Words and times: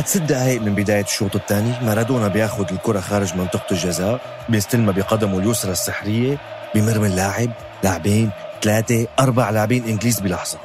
بعد 0.00 0.08
ست 0.08 0.22
دقائق 0.22 0.62
من 0.62 0.74
بداية 0.74 1.02
الشوط 1.02 1.36
الثاني؟ 1.36 1.72
مارادونا 1.82 2.28
بياخد 2.28 2.72
الكرة 2.72 3.00
خارج 3.00 3.34
منطقة 3.36 3.66
الجزاء 3.70 4.20
بيستلمها 4.48 4.92
بقدمه 4.92 5.38
اليسرى 5.38 5.72
السحرية 5.72 6.38
بمر 6.74 6.93
من 6.93 7.06
لاعب 7.06 7.50
لاعبين 7.84 8.30
ثلاثة 8.62 9.06
أربع 9.20 9.50
لاعبين 9.50 9.84
إنجليز 9.84 10.20
بلحظة. 10.20 10.58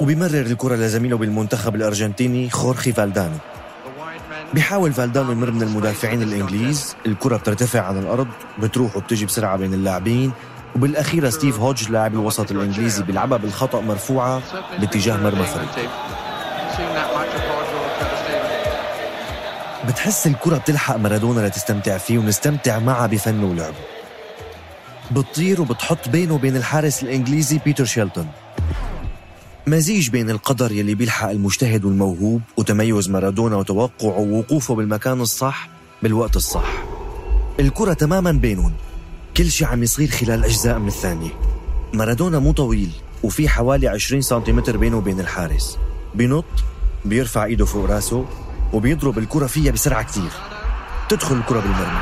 وبيمرر 0.00 0.40
الكرة 0.40 0.74
لزميله 0.74 1.16
بالمنتخب 1.16 1.74
الأرجنتيني 1.74 2.50
خورخي 2.50 2.92
فالدانو. 2.92 3.36
بيحاول 4.54 4.92
فالدانو 4.92 5.32
يمر 5.32 5.50
من 5.50 5.62
المدافعين 5.62 6.22
الإنجليز. 6.22 6.96
الكرة 7.06 7.36
بترتفع 7.36 7.80
عن 7.80 7.98
الأرض 7.98 8.28
بتروح 8.58 8.96
وبتجي 8.96 9.26
بسرعة 9.26 9.56
بين 9.56 9.74
اللاعبين. 9.74 10.32
وبالأخيرة 10.76 11.30
ستيف 11.30 11.60
هوج 11.60 11.90
لاعب 11.90 12.14
الوسط 12.14 12.50
الإنجليزي 12.50 13.02
بيلعبها 13.02 13.38
بالخطأ 13.38 13.80
مرفوعة 13.80 14.42
باتجاه 14.80 15.16
مرمى 15.16 15.40
الفريق. 15.40 15.88
بتحس 19.88 20.26
الكرة 20.26 20.56
بتلحق 20.56 20.96
مارادونا 20.96 21.46
لتستمتع 21.46 21.98
فيه 21.98 22.18
ونستمتع 22.18 22.78
معها 22.78 23.06
بفنه 23.06 23.46
ولعبه 23.50 23.76
بتطير 25.10 25.60
وبتحط 25.60 26.08
بينه 26.08 26.34
وبين 26.34 26.56
الحارس 26.56 27.02
الإنجليزي 27.02 27.60
بيتر 27.64 27.84
شيلتون. 27.84 28.26
مزيج 29.66 30.10
بين 30.10 30.30
القدر 30.30 30.72
يلي 30.72 30.94
بيلحق 30.94 31.30
المجتهد 31.30 31.84
والموهوب 31.84 32.40
وتميز 32.56 33.10
مارادونا 33.10 33.56
وتوقعه 33.56 34.18
ووقوفه 34.18 34.74
بالمكان 34.74 35.20
الصح 35.20 35.68
بالوقت 36.02 36.36
الصح. 36.36 36.84
الكرة 37.60 37.92
تماما 37.92 38.32
بينهم. 38.32 38.72
كل 39.36 39.50
شيء 39.50 39.66
عم 39.66 39.82
يصير 39.82 40.10
خلال 40.10 40.44
أجزاء 40.44 40.78
من 40.78 40.88
الثانية. 40.88 41.30
مارادونا 41.92 42.38
مو 42.38 42.52
طويل 42.52 42.90
وفي 43.22 43.48
حوالي 43.48 43.88
20 43.88 44.22
سنتيمتر 44.22 44.76
بينه 44.76 44.96
وبين 44.96 45.20
الحارس. 45.20 45.78
بينط 46.14 46.44
بيرفع 47.04 47.44
إيده 47.44 47.64
فوق 47.64 47.90
راسه 47.90 48.24
وبيضرب 48.72 49.18
الكرة 49.18 49.46
فيها 49.46 49.72
بسرعة 49.72 50.02
كتير. 50.02 50.30
تدخل 51.08 51.34
الكرة 51.34 51.60
بالمرمى. 51.60 52.00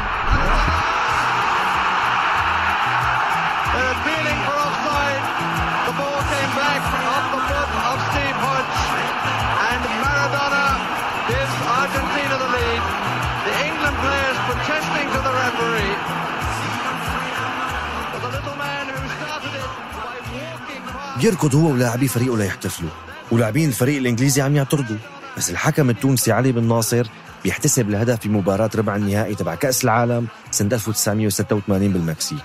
بيركض 21.20 21.54
هو 21.54 21.72
ولاعبي 21.72 22.08
فريقه 22.08 22.37
ليحتفلوا. 22.37 22.91
ولاعبين 23.31 23.69
الفريق 23.69 23.97
الإنجليزي 23.97 24.42
عم 24.42 24.56
يعترضوا. 24.56 24.97
بس 25.40 25.50
الحكم 25.50 25.90
التونسي 25.90 26.32
علي 26.32 26.52
بن 26.52 26.68
ناصر 26.68 27.06
بيحتسب 27.44 27.88
الهدف 27.88 28.20
في 28.20 28.28
مباراة 28.28 28.70
ربع 28.74 28.96
النهائي 28.96 29.34
تبع 29.34 29.54
كأس 29.54 29.84
العالم 29.84 30.26
سنة 30.50 30.68
1986 30.72 31.92
بالمكسيك. 31.92 32.44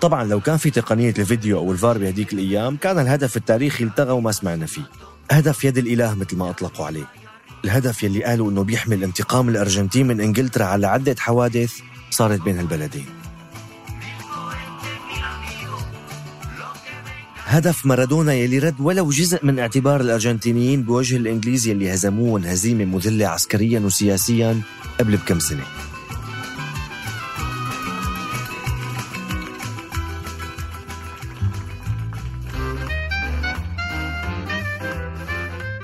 طبعا 0.00 0.24
لو 0.24 0.40
كان 0.40 0.56
في 0.56 0.70
تقنية 0.70 1.14
الفيديو 1.18 1.58
أو 1.58 1.72
الفار 1.72 1.98
بهديك 1.98 2.32
الأيام 2.32 2.76
كان 2.76 2.98
الهدف 2.98 3.36
التاريخي 3.36 3.84
التغى 3.84 4.12
وما 4.12 4.32
سمعنا 4.32 4.66
فيه. 4.66 4.82
هدف 5.30 5.64
يد 5.64 5.78
الإله 5.78 6.14
مثل 6.14 6.36
ما 6.36 6.50
أطلقوا 6.50 6.86
عليه. 6.86 7.04
الهدف 7.64 8.02
يلي 8.02 8.24
قالوا 8.24 8.50
أنه 8.50 8.64
بيحمل 8.64 9.04
انتقام 9.04 9.48
الأرجنتين 9.48 10.06
من 10.06 10.20
إنجلترا 10.20 10.64
على 10.64 10.86
عدة 10.86 11.16
حوادث 11.18 11.72
صارت 12.10 12.40
بين 12.40 12.58
هالبلدين. 12.58 13.21
هدف 17.52 17.86
مارادونا 17.86 18.32
يلي 18.32 18.58
رد 18.58 18.80
ولو 18.80 19.10
جزء 19.10 19.46
من 19.46 19.58
اعتبار 19.58 20.00
الأرجنتينيين 20.00 20.82
بوجه 20.82 21.16
الإنجليز 21.16 21.66
يلي 21.66 21.94
هزموهم 21.94 22.44
هزيمة 22.44 22.84
مذلة 22.84 23.26
عسكريا 23.26 23.80
وسياسيا 23.80 24.60
قبل 25.00 25.16
بكم 25.16 25.38
سنة. 25.38 25.64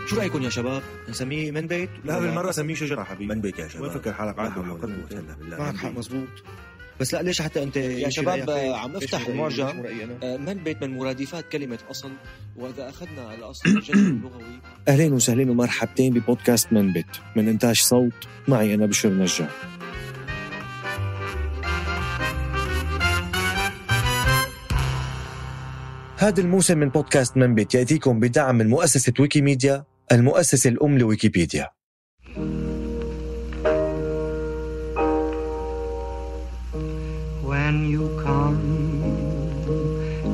شو 0.06 0.17
رأيكم 0.17 0.43
يا 0.43 0.50
شباب؟ 0.50 0.83
نسميه 1.09 1.50
من 1.50 1.67
بيت؟ 1.67 1.91
لا 2.05 2.19
بالمرة 2.19 2.50
سميه 2.50 2.75
شجرة 2.75 3.03
حبيبي. 3.03 3.35
من 3.35 3.41
بيت 3.41 3.59
يا 3.59 3.69
شباب. 3.69 3.83
وين 3.83 3.93
فكر 3.93 4.12
حالك 4.12 4.41
حق 4.41 4.59
بالله. 4.59 5.59
معك 5.59 5.77
حق 5.77 5.91
مزبوط 5.99 6.29
بس 7.01 7.15
لا 7.15 7.23
ليش 7.23 7.43
حتى 7.43 7.63
أنت 7.63 7.77
يا 7.77 8.09
شباب؟ 8.09 8.51
عم 8.51 8.97
افتح؟ 8.97 9.27
المعجم؟ 9.27 9.85
آه، 10.23 10.37
من 10.37 10.55
بيت 10.55 10.83
من 10.83 10.99
مرادفات 10.99 11.49
كلمة 11.49 11.79
أصل 11.91 12.11
وإذا 12.57 12.89
أخذنا 12.89 13.35
الأصل 13.35 13.71
الجذر 13.71 13.99
اللغوي 13.99 14.61
أهلين 14.89 15.13
وسهلين 15.13 15.51
ومرحبتين 15.51 16.15
ببودكاست 16.15 16.73
من 16.73 16.93
بيت 16.93 17.07
من 17.37 17.49
إنتاج 17.49 17.77
صوت 17.77 18.13
معي 18.49 18.75
أنا 18.75 18.87
بشر 18.87 19.13
نجار 19.13 19.51
هذا 26.17 26.41
الموسم 26.41 26.79
من 26.79 26.89
بودكاست 26.89 27.37
من 27.37 27.55
بيت 27.55 27.75
يأتيكم 27.75 28.21
بدعم 28.21 28.55
من 28.55 28.69
مؤسسه 28.69 29.13
ويكيميديا 29.21 29.85
المؤسسة 30.13 30.71
الأم 30.71 30.99
لويكيبيديا 30.99 31.69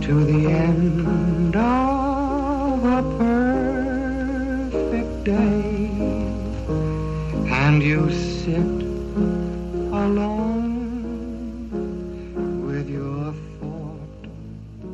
to 0.05 0.15
the 0.33 0.43
end 0.67 1.57
of 1.57 2.79
a 2.99 3.01
perfect 3.21 5.15
day. 5.25 5.65
And 7.63 7.77
you 7.91 8.03
sit 8.41 8.75
alone 10.03 10.65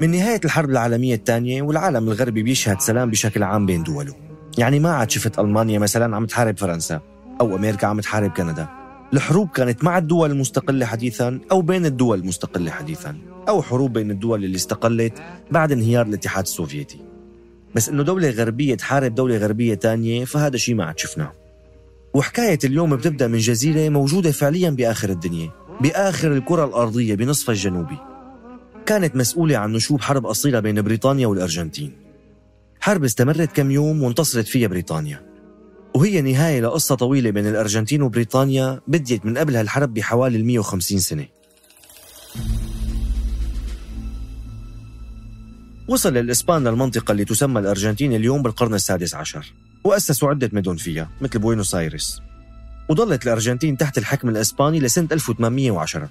من 0.00 0.10
نهاية 0.10 0.41
الحرب 0.44 0.71
العالمية 0.71 1.15
الثانية 1.15 1.62
والعالم 1.62 2.09
الغربي 2.09 2.42
بيشهد 2.42 2.81
سلام 2.81 3.10
بشكل 3.10 3.42
عام 3.42 3.66
بين 3.66 3.82
دوله. 3.82 4.15
يعني 4.59 4.80
ما 4.80 4.91
عاد 4.91 5.10
شفت 5.10 5.39
ألمانيا 5.39 5.78
مثلا 5.78 6.16
عم 6.16 6.27
تحارب 6.27 6.59
فرنسا 6.59 7.01
أو 7.41 7.56
أمريكا 7.56 7.86
عم 7.86 8.01
تحارب 8.01 8.30
كندا. 8.30 8.68
الحروب 9.13 9.48
كانت 9.48 9.84
مع 9.84 9.98
الدول 9.98 10.30
المستقلة 10.30 10.86
حديثا 10.86 11.39
أو 11.53 11.60
بين 11.60 11.86
الدول 11.86 12.18
المستقلة 12.18 12.71
حديثا. 12.71 13.16
أو 13.48 13.63
حروب 13.63 13.92
بين 13.92 14.10
الدول 14.10 14.45
اللي 14.45 14.57
استقلت 14.57 15.13
بعد 15.51 15.72
انهيار 15.72 16.07
الاتحاد 16.07 16.45
السوفيتي. 16.45 16.98
بس 17.75 17.89
إنه 17.89 18.03
دولة 18.03 18.31
غربية 18.31 18.75
تحارب 18.75 19.15
دولة 19.15 19.37
غربية 19.37 19.75
تانية 19.75 20.25
فهذا 20.25 20.57
شيء 20.57 20.75
ما 20.75 20.84
عاد 20.84 20.98
شفناه. 20.98 21.33
وحكاية 22.15 22.59
اليوم 22.65 22.97
بتبدأ 22.97 23.27
من 23.27 23.39
جزيرة 23.39 23.89
موجودة 23.89 24.33
فعليا 24.33 24.71
بآخر 24.71 25.10
الدنيا 25.10 25.51
بآخر 25.81 26.33
الكرة 26.33 26.65
الأرضية 26.65 27.15
بنصفها 27.15 27.53
الجنوبي. 27.53 27.97
كانت 28.87 29.16
مسؤولة 29.16 29.57
عن 29.57 29.72
نشوب 29.72 30.01
حرب 30.01 30.27
أصيلة 30.27 30.60
بين 30.60 30.83
بريطانيا 30.83 31.27
والأرجنتين. 31.27 31.92
حرب 32.81 33.04
استمرت 33.04 33.57
كم 33.57 33.71
يوم 33.71 34.03
وانتصرت 34.03 34.47
فيها 34.47 34.69
بريطانيا. 34.69 35.22
وهي 35.95 36.21
نهاية 36.21 36.60
لقصة 36.60 36.95
طويلة 36.95 37.31
بين 37.31 37.47
الأرجنتين 37.47 38.03
وبريطانيا 38.03 38.81
بديت 38.89 39.27
من 39.27 39.39
قبل 39.39 39.57
هالحرب 39.57 39.95
بحوالي 39.95 40.37
ال 40.37 40.45
150 40.45 40.98
سنة. 40.98 41.27
وصل 45.91 46.16
الإسبان 46.16 46.69
للمنطقة 46.69 47.13
اللي 47.13 47.25
تسمى 47.25 47.60
الأرجنتين 47.60 48.13
اليوم 48.13 48.42
بالقرن 48.42 48.75
السادس 48.75 49.15
عشر 49.15 49.53
وأسسوا 49.84 50.28
عدة 50.28 50.51
مدن 50.53 50.77
فيها 50.77 51.10
مثل 51.21 51.39
بوينوس 51.39 51.75
آيرس 51.75 52.22
وظلت 52.89 53.25
الأرجنتين 53.25 53.77
تحت 53.77 53.98
الحكم 53.98 54.28
الإسباني 54.28 54.81
لسنة 54.81 55.09
1810 55.13 56.09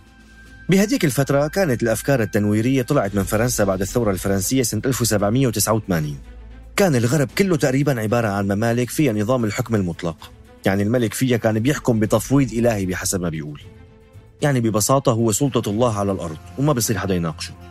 بهديك 0.69 1.05
الفترة 1.05 1.47
كانت 1.47 1.83
الأفكار 1.83 2.21
التنويرية 2.21 2.81
طلعت 2.81 3.15
من 3.15 3.23
فرنسا 3.23 3.63
بعد 3.63 3.81
الثورة 3.81 4.11
الفرنسية 4.11 4.63
سنة 4.63 4.81
1789 4.85 6.17
كان 6.75 6.95
الغرب 6.95 7.27
كله 7.37 7.55
تقريبا 7.57 8.01
عبارة 8.01 8.27
عن 8.27 8.45
ممالك 8.45 8.89
فيها 8.89 9.13
نظام 9.13 9.45
الحكم 9.45 9.75
المطلق. 9.75 10.31
يعني 10.65 10.83
الملك 10.83 11.13
فيها 11.13 11.37
كان 11.37 11.59
بيحكم 11.59 11.99
بتفويض 11.99 12.53
إلهي 12.53 12.85
بحسب 12.85 13.21
ما 13.21 13.29
بيقول. 13.29 13.61
يعني 14.41 14.59
ببساطة 14.61 15.11
هو 15.11 15.31
سلطة 15.31 15.69
الله 15.69 15.99
على 15.99 16.11
الأرض 16.11 16.37
وما 16.57 16.73
بصير 16.73 16.97
حدا 16.97 17.15
يناقشه. 17.15 17.68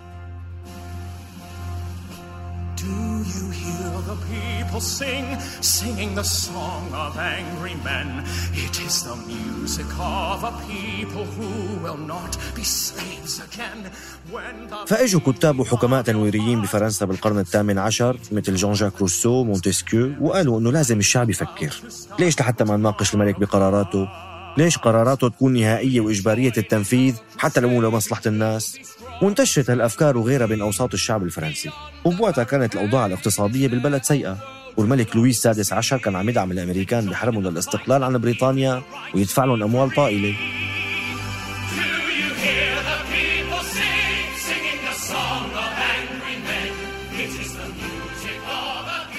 You 3.33 3.51
hear 3.63 3.91
the 4.11 4.19
people 4.33 4.81
sing, 4.81 5.27
singing 5.61 6.15
the 6.15 6.23
song 6.25 6.85
of 7.05 7.19
angry 7.19 7.77
men? 7.85 8.09
It 8.53 8.75
is 8.87 9.05
the 9.09 9.17
music 9.35 9.91
of 9.99 10.45
a 10.51 10.53
people 10.73 11.25
who 11.37 11.51
will 11.85 12.01
not 12.15 12.33
be 12.55 12.65
slaves 12.65 13.41
again. 13.47 13.91
فأجوا 14.87 15.21
كتاب 15.21 15.61
وحكماء 15.61 16.03
تنويريين 16.03 16.61
بفرنسا 16.61 17.07
بالقرن 17.07 17.39
الثامن 17.39 17.79
عشر 17.79 18.19
مثل 18.33 18.55
جون 18.55 18.73
جاك 18.73 19.01
روسو 19.01 19.45
مونتسكيو 19.45 20.13
وقالوا 20.21 20.59
إنه 20.59 20.73
لازم 20.73 20.99
الشعب 20.99 21.31
يفكر 21.31 21.75
ليش 22.19 22.41
لحتى 22.41 22.65
ما 22.65 22.77
نناقش 22.77 23.15
الملك 23.15 23.41
بقراراته 23.41 24.28
ليش 24.59 24.79
قراراته 24.79 25.29
تكون 25.29 25.53
نهائية 25.53 26.01
وإجبارية 26.01 26.53
التنفيذ 26.59 27.15
حتى 27.39 27.61
لو 27.61 27.69
مو 27.69 27.83
لمصلحة 27.83 28.23
الناس؟ 28.27 28.79
وانتشرت 29.23 29.71
هالأفكار 29.71 30.17
وغيرها 30.17 30.47
بين 30.47 30.61
أوساط 30.61 30.93
الشعب 30.95 31.23
الفرنسي 31.23 31.71
وبوقتها 32.05 32.45
كانت 32.45 32.75
الأوضاع 32.75 33.07
الاقتصادية 33.07 33.69
بالبلد 33.69 34.05
سيئة. 34.05 34.39
والملك 34.77 35.17
لويس 35.17 35.37
السادس 35.37 35.73
عشر 35.73 35.99
كان 35.99 36.17
عم 36.17 36.29
يدعم 36.29 36.53
الأمريكان 36.53 37.07
بحرمهم 37.07 37.43
للاستقلال 37.43 38.05
عن 38.05 38.19
بريطانيا 38.19 38.83
ويدفع 39.15 39.45
لهم 39.45 39.63
أموال 39.63 39.91
طائلة. 39.91 40.35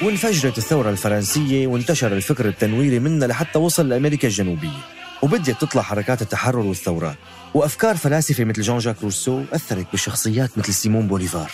وانفجرت 0.02 0.58
الثورة 0.58 0.90
الفرنسية 0.90 1.68
وانتشر 1.68 2.14
الفكر 2.14 2.48
التنويري 2.48 3.00
منها 3.00 3.28
لحتى 3.28 3.60
وصل 3.60 3.90
لأمريكا 3.90 4.28
الجنوبية. 4.28 5.00
وبدت 5.22 5.62
تطلع 5.62 5.82
حركات 5.82 6.22
التحرر 6.22 6.60
والثورات 6.60 7.16
وأفكار 7.54 7.98
فلاسفة 7.98 8.44
مثل 8.44 8.62
جون 8.62 8.78
جاك 8.78 9.04
روسو 9.04 9.44
أثرت 9.54 9.86
بشخصيات 9.94 10.58
مثل 10.58 10.74
سيمون 10.74 11.08
بوليفار. 11.08 11.52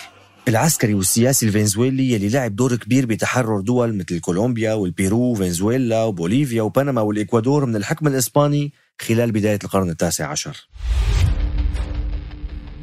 العسكري 0.48 0.94
والسياسي 0.94 1.46
الفنزويلي 1.46 2.12
يلي 2.12 2.28
لعب 2.28 2.56
دور 2.56 2.76
كبير 2.76 3.06
بتحرر 3.06 3.60
دول 3.60 3.96
مثل 3.96 4.20
كولومبيا 4.20 4.72
والبيرو 4.72 5.18
وفنزويلا 5.18 6.04
وبوليفيا 6.04 6.62
وبنما 6.62 7.00
والإكوادور 7.00 7.66
من 7.66 7.76
الحكم 7.76 8.06
الإسباني 8.06 8.72
خلال 9.00 9.32
بداية 9.32 9.58
القرن 9.64 9.90
التاسع 9.90 10.26
عشر. 10.26 10.68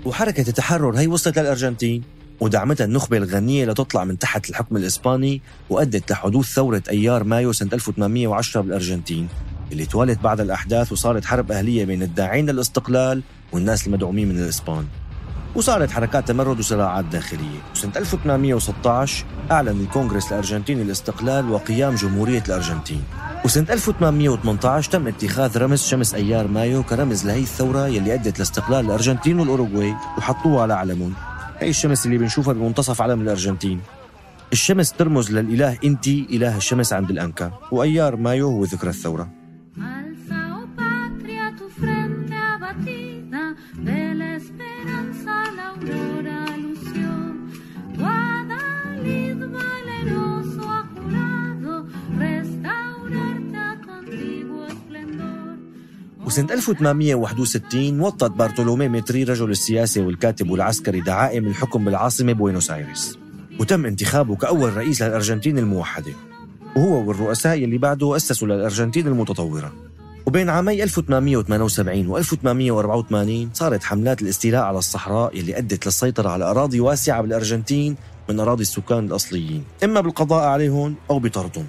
وحركة 0.06 0.50
التحرر 0.50 1.00
هي 1.00 1.08
وصلت 1.08 1.40
للأرجنتين 1.40 2.04
ودعمتها 2.40 2.86
النخبة 2.86 3.18
الغنية 3.18 3.66
لتطلع 3.66 4.04
من 4.04 4.20
تحت 4.20 4.50
الحكم 4.50 4.78
الإسباني 4.78 5.42
وأدت 5.70 6.12
لحدوث 6.12 6.54
ثورة 6.54 6.84
أيار 6.90 7.24
مايو 7.24 7.52
سنة 7.52 7.70
1810 7.74 8.62
بالأرجنتين. 8.62 9.28
اللي 9.74 9.86
توالت 9.86 10.20
بعد 10.20 10.40
الأحداث 10.40 10.92
وصارت 10.92 11.26
حرب 11.26 11.52
أهلية 11.52 11.86
بين 11.86 12.04
الداعين 12.04 12.50
للاستقلال 12.50 13.24
والناس 13.52 13.88
المدعومين 13.88 14.30
من 14.30 14.38
الإسبان 14.38 14.86
وصارت 15.56 15.92
حركات 15.92 16.28
تمرد 16.28 16.60
وصراعات 16.60 17.06
داخلية. 17.06 17.60
وسنة 17.76 17.92
1816 17.98 19.26
أعلن 19.52 19.82
الكونغرس 19.82 20.32
الأرجنتيني 20.32 20.82
الاستقلال 20.82 21.52
وقيام 21.52 21.96
جمهورية 21.96 22.44
الأرجنتين. 22.48 23.04
وسنة 23.46 23.66
1818 23.70 24.92
تم 24.92 25.08
اتخاذ 25.08 25.58
رمز 25.58 25.84
شمس 25.84 26.14
أيار 26.14 26.48
مايو 26.48 26.84
كرمز 26.84 27.26
لهي 27.26 27.42
الثورة 27.42 27.88
يلي 27.88 28.14
أدت 28.14 28.40
لاستقلال 28.40 28.86
الأرجنتين 28.86 29.40
والأوروغواي 29.40 29.96
وحطوها 30.18 30.62
على 30.62 30.74
علمهم. 30.74 31.14
هي 31.60 31.70
الشمس 31.70 32.06
اللي 32.06 32.18
بنشوفها 32.18 32.54
بمنتصف 32.54 33.02
علم 33.02 33.22
الأرجنتين. 33.22 33.82
الشمس 34.54 34.92
ترمز 34.92 35.32
للإله 35.32 35.78
إنتي 35.84 36.28
إله 36.30 36.58
الشمس 36.58 36.94
عند 36.94 37.10
الأنكا. 37.10 37.52
وأيار 37.72 38.16
مايو 38.16 38.50
هو 38.50 38.64
ذكرى 38.64 38.90
الثورة. 38.90 39.43
وسنة 56.34 56.54
1861 56.54 58.00
وطد 58.00 58.32
بارتولومي 58.32 58.88
ميتري 58.88 59.24
رجل 59.24 59.52
السياسة 59.52 60.02
والكاتب 60.02 60.50
والعسكري 60.50 61.02
دعائم 61.02 61.48
الحكم 61.48 61.86
بالعاصمة 61.86 62.34
بوينوس 62.34 62.72
آيرس 62.72 63.18
وتم 63.60 63.86
انتخابه 63.86 64.36
كأول 64.36 64.78
رئيس 64.78 65.02
للأرجنتين 65.02 65.58
الموحدة. 65.58 66.12
وهو 66.76 67.08
والرؤساء 67.08 67.64
اللي 67.64 67.78
بعده 67.78 68.16
أسسوا 68.16 68.48
للأرجنتين 68.48 69.08
المتطورة. 69.08 69.74
وبين 70.26 70.50
عامي 70.50 70.84
1878 70.84 72.08
و 72.08 72.18
1884 72.18 73.50
صارت 73.54 73.84
حملات 73.84 74.22
الاستيلاء 74.22 74.64
على 74.64 74.78
الصحراء 74.78 75.38
يلي 75.38 75.58
أدت 75.58 75.86
للسيطرة 75.86 76.30
على 76.30 76.46
أراضي 76.46 76.80
واسعة 76.80 77.22
بالأرجنتين 77.22 77.96
من 78.30 78.40
أراضي 78.40 78.62
السكان 78.62 79.06
الأصليين. 79.06 79.64
إما 79.84 80.02
بالقضاء 80.02 80.44
عليهم 80.44 80.96
أو 81.10 81.20
بطردهم. 81.20 81.66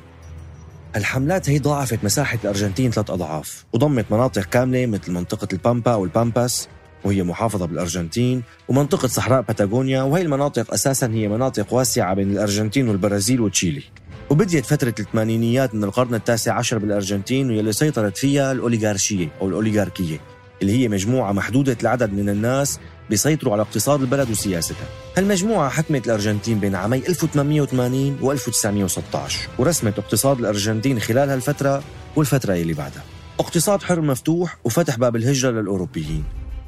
الحملات 0.96 1.50
هي 1.50 1.58
ضاعفت 1.58 2.04
مساحة 2.04 2.38
الأرجنتين 2.44 2.90
ثلاث 2.90 3.10
أضعاف 3.10 3.64
وضمت 3.72 4.04
مناطق 4.10 4.42
كاملة 4.42 4.86
مثل 4.86 5.12
منطقة 5.12 5.48
البامبا 5.52 5.92
أو 5.92 6.04
البامباس 6.04 6.68
وهي 7.04 7.22
محافظة 7.22 7.66
بالأرجنتين 7.66 8.42
ومنطقة 8.68 9.08
صحراء 9.08 9.42
باتاغونيا 9.42 10.02
وهي 10.02 10.22
المناطق 10.22 10.72
أساسا 10.72 11.06
هي 11.06 11.28
مناطق 11.28 11.72
واسعة 11.74 12.14
بين 12.14 12.30
الأرجنتين 12.30 12.88
والبرازيل 12.88 13.40
وتشيلي. 13.40 13.82
وبديت 14.30 14.66
فترة 14.66 14.94
الثمانينيات 15.00 15.74
من 15.74 15.84
القرن 15.84 16.14
التاسع 16.14 16.54
عشر 16.54 16.78
بالأرجنتين 16.78 17.50
واللي 17.50 17.72
سيطرت 17.72 18.16
فيها 18.16 18.52
الأوليغارشية 18.52 19.28
أو 19.40 19.48
الأوليغاركية 19.48 20.20
اللي 20.62 20.72
هي 20.72 20.88
مجموعة 20.88 21.32
محدودة 21.32 21.76
العدد 21.82 22.12
من 22.12 22.28
الناس 22.28 22.78
بيسيطروا 23.10 23.52
على 23.52 23.62
اقتصاد 23.62 24.00
البلد 24.00 24.30
وسياستها 24.30 24.86
هالمجموعة 25.16 25.70
حكمت 25.70 26.06
الأرجنتين 26.06 26.60
بين 26.60 26.74
عامي 26.74 26.98
1880 26.98 28.18
و 28.22 28.32
1916 28.32 29.48
ورسمت 29.58 29.98
اقتصاد 29.98 30.38
الأرجنتين 30.38 31.00
خلال 31.00 31.30
هالفترة 31.30 31.82
والفترة 32.16 32.54
اللي 32.54 32.74
بعدها. 32.74 33.02
اقتصاد 33.40 33.82
حر 33.82 34.00
مفتوح 34.00 34.56
وفتح 34.64 34.98
باب 34.98 35.16
الهجرة 35.16 35.50
للأوروبيين 35.50 36.24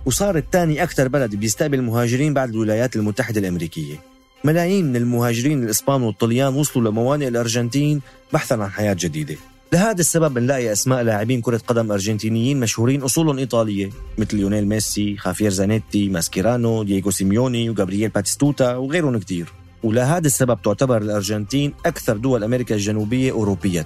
وصارت 0.06 0.44
ثاني 0.52 0.82
أكثر 0.82 1.08
بلد 1.08 1.34
بيستقبل 1.34 1.82
مهاجرين 1.82 2.34
بعد 2.34 2.50
الولايات 2.50 2.96
المتحدة 2.96 3.40
الأمريكية. 3.40 3.96
ملايين 4.44 4.86
من 4.86 4.96
المهاجرين 4.96 5.64
الإسبان 5.64 6.02
والطليان 6.02 6.54
وصلوا 6.54 6.90
لموانئ 6.90 7.28
الأرجنتين 7.28 8.00
بحثا 8.32 8.54
عن 8.54 8.70
حياة 8.70 8.96
جديدة. 8.98 9.36
لهذا 9.72 10.00
السبب 10.00 10.34
بنلاقي 10.34 10.72
أسماء 10.72 11.02
لاعبين 11.02 11.40
كرة 11.40 11.60
قدم 11.66 11.92
أرجنتينيين 11.92 12.60
مشهورين 12.60 13.02
أصولهم 13.02 13.38
إيطالية 13.38 13.90
مثل 14.18 14.36
ليونيل 14.36 14.68
ميسي، 14.68 15.16
خافير 15.16 15.50
زانيتي، 15.50 16.08
ماسكيرانو، 16.08 16.82
دييغو 16.82 17.10
سيميوني 17.10 17.70
وغابرييل 17.70 18.08
باتيستوتا 18.08 18.76
وغيرهم 18.76 19.18
كتير. 19.18 19.52
ولهذا 19.82 20.26
السبب 20.26 20.62
تعتبر 20.62 21.02
الأرجنتين 21.02 21.74
أكثر 21.86 22.16
دول 22.16 22.44
أمريكا 22.44 22.74
الجنوبية 22.74 23.32
أوروبية. 23.32 23.84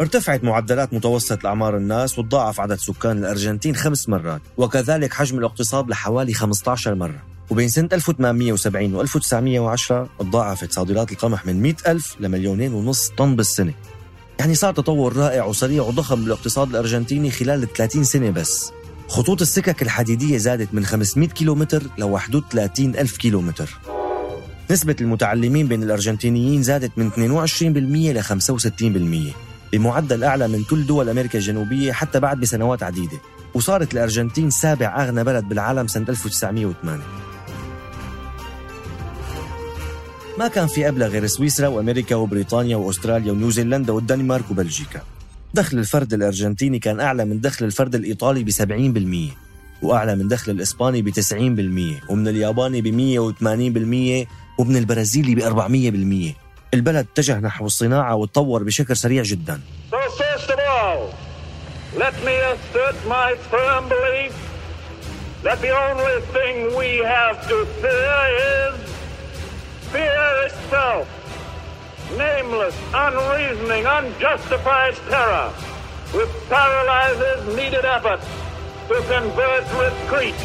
ارتفعت 0.00 0.44
معدلات 0.44 0.94
متوسط 0.94 1.46
أعمار 1.46 1.76
الناس 1.76 2.18
وتضاعف 2.18 2.60
عدد 2.60 2.78
سكان 2.78 3.18
الأرجنتين 3.18 3.76
خمس 3.76 4.08
مرات 4.08 4.40
وكذلك 4.56 5.12
حجم 5.12 5.38
الاقتصاد 5.38 5.88
لحوالي 5.88 6.34
15 6.34 6.94
مرة. 6.94 7.31
وبين 7.50 7.68
سنة 7.68 7.88
1870 7.92 8.94
و 8.94 9.00
1910 9.00 10.08
تضاعفت 10.18 10.72
صادرات 10.72 11.12
القمح 11.12 11.46
من 11.46 11.62
100 11.62 11.74
ألف 11.86 12.16
لمليونين 12.20 12.74
ونص 12.74 13.08
طن 13.08 13.36
بالسنة. 13.36 13.74
يعني 14.38 14.54
صار 14.54 14.74
تطور 14.74 15.16
رائع 15.16 15.44
وسريع 15.44 15.82
وضخم 15.82 16.24
بالاقتصاد 16.24 16.68
الأرجنتيني 16.68 17.30
خلال 17.30 17.72
30 17.72 18.04
سنة 18.04 18.30
بس. 18.30 18.72
خطوط 19.08 19.40
السكك 19.40 19.82
الحديدية 19.82 20.38
زادت 20.38 20.74
من 20.74 20.84
500 20.84 21.28
كيلومتر 21.28 21.82
ل 21.98 22.02
31 22.02 22.96
ألف 22.96 23.16
كيلومتر. 23.16 23.78
نسبة 24.70 24.96
المتعلمين 25.00 25.68
بين 25.68 25.82
الأرجنتينيين 25.82 26.62
زادت 26.62 26.92
من 26.96 27.10
22% 27.10 28.12
ل 28.12 28.22
65% 28.22 29.34
بمعدل 29.72 30.24
أعلى 30.24 30.48
من 30.48 30.64
كل 30.64 30.86
دول 30.86 31.08
أمريكا 31.08 31.38
الجنوبية 31.38 31.92
حتى 31.92 32.20
بعد 32.20 32.40
بسنوات 32.40 32.82
عديدة. 32.82 33.18
وصارت 33.54 33.94
الأرجنتين 33.94 34.50
سابع 34.50 35.04
أغنى 35.04 35.24
بلد 35.24 35.44
بالعالم 35.44 35.86
سنة 35.86 36.06
1908 36.08 37.02
ما 40.38 40.48
كان 40.48 40.66
في 40.66 40.84
قبلها 40.84 41.08
غير 41.08 41.26
سويسرا 41.26 41.68
وأمريكا 41.68 42.16
وبريطانيا 42.16 42.76
وأستراليا 42.76 43.32
ونيوزيلندا 43.32 43.92
والدنمارك 43.92 44.50
وبلجيكا. 44.50 45.00
دخل 45.54 45.78
الفرد 45.78 46.12
الأرجنتيني 46.14 46.78
كان 46.78 47.00
أعلى 47.00 47.24
من 47.24 47.40
دخل 47.40 47.64
الفرد 47.64 47.94
الإيطالي 47.94 48.44
ب 48.44 48.50
70% 48.50 49.36
وأعلى 49.82 50.16
من 50.16 50.28
دخل 50.28 50.52
الإسباني 50.52 51.02
ب 51.02 51.10
90% 51.10 52.10
ومن 52.10 52.28
الياباني 52.28 52.80
ب 52.80 52.86
180% 52.86 54.26
ومن 54.58 54.76
البرازيلي 54.76 55.34
ب 55.34 55.40
400% 55.40 56.36
البلد 56.74 57.06
اتجه 57.12 57.38
نحو 57.38 57.66
الصناعة 57.66 58.14
وتطور 58.14 58.62
بشكل 58.62 58.96
سريع 58.96 59.22
جدا. 59.22 59.60
Let 62.04 62.14
me 62.24 62.36
assert 62.52 62.96
my 63.06 63.30
firm 63.50 63.82
belief 63.94 64.34
that 65.44 65.58
the 65.60 65.72
only 65.86 66.18
thing 66.34 66.54
we 66.82 66.90
have 67.16 67.36
to 67.50 67.56
fear 67.82 68.20
is 68.64 68.91
fear 69.92 70.30
itself. 70.46 71.06
Nameless, 72.16 72.76
unreasoning, 73.04 73.84
unjustified 73.98 74.96
terror, 75.10 75.48
which 76.16 76.32
paralyzes 76.48 77.40
needed 77.58 77.84
effort 77.96 78.20
to 78.88 78.96
convert 79.12 79.64
retreat. 79.84 80.38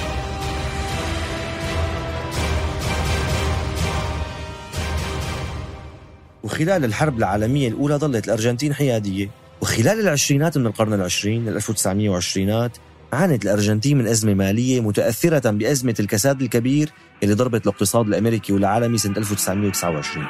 وخلال 6.43 6.85
الحرب 6.85 7.17
العالمية 7.17 7.67
الأولى 7.67 7.95
ظلت 7.95 8.25
الأرجنتين 8.27 8.73
حيادية 8.73 9.29
وخلال 9.61 9.99
العشرينات 9.99 10.57
من 10.57 10.67
القرن 10.67 10.93
العشرين 10.93 11.47
ال 11.47 11.55
1920 11.55 12.69
عانت 13.13 13.45
الأرجنتين 13.45 13.97
من 13.97 14.07
أزمة 14.07 14.33
مالية 14.33 14.81
متأثرة 14.81 15.51
بأزمة 15.51 15.95
الكساد 15.99 16.41
الكبير 16.41 16.89
اللي 17.23 17.35
ضربت 17.35 17.63
الاقتصاد 17.67 18.07
الأمريكي 18.07 18.53
والعالمي 18.53 18.97
سنة 18.97 19.17
1929 19.17 20.25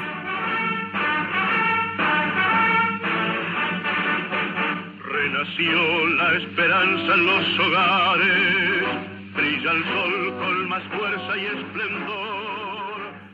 Renació 5.14 5.80
la 6.20 6.28
esperanza 6.40 7.10
en 7.18 7.22
los 7.30 7.46
hogares, 7.62 8.84
brilla 9.36 9.70
el 9.76 9.82
sol 9.92 10.14
con 10.40 10.54
más 10.72 10.84
fuerza 10.94 11.32
y 11.42 11.44
esplendor. 11.56 12.18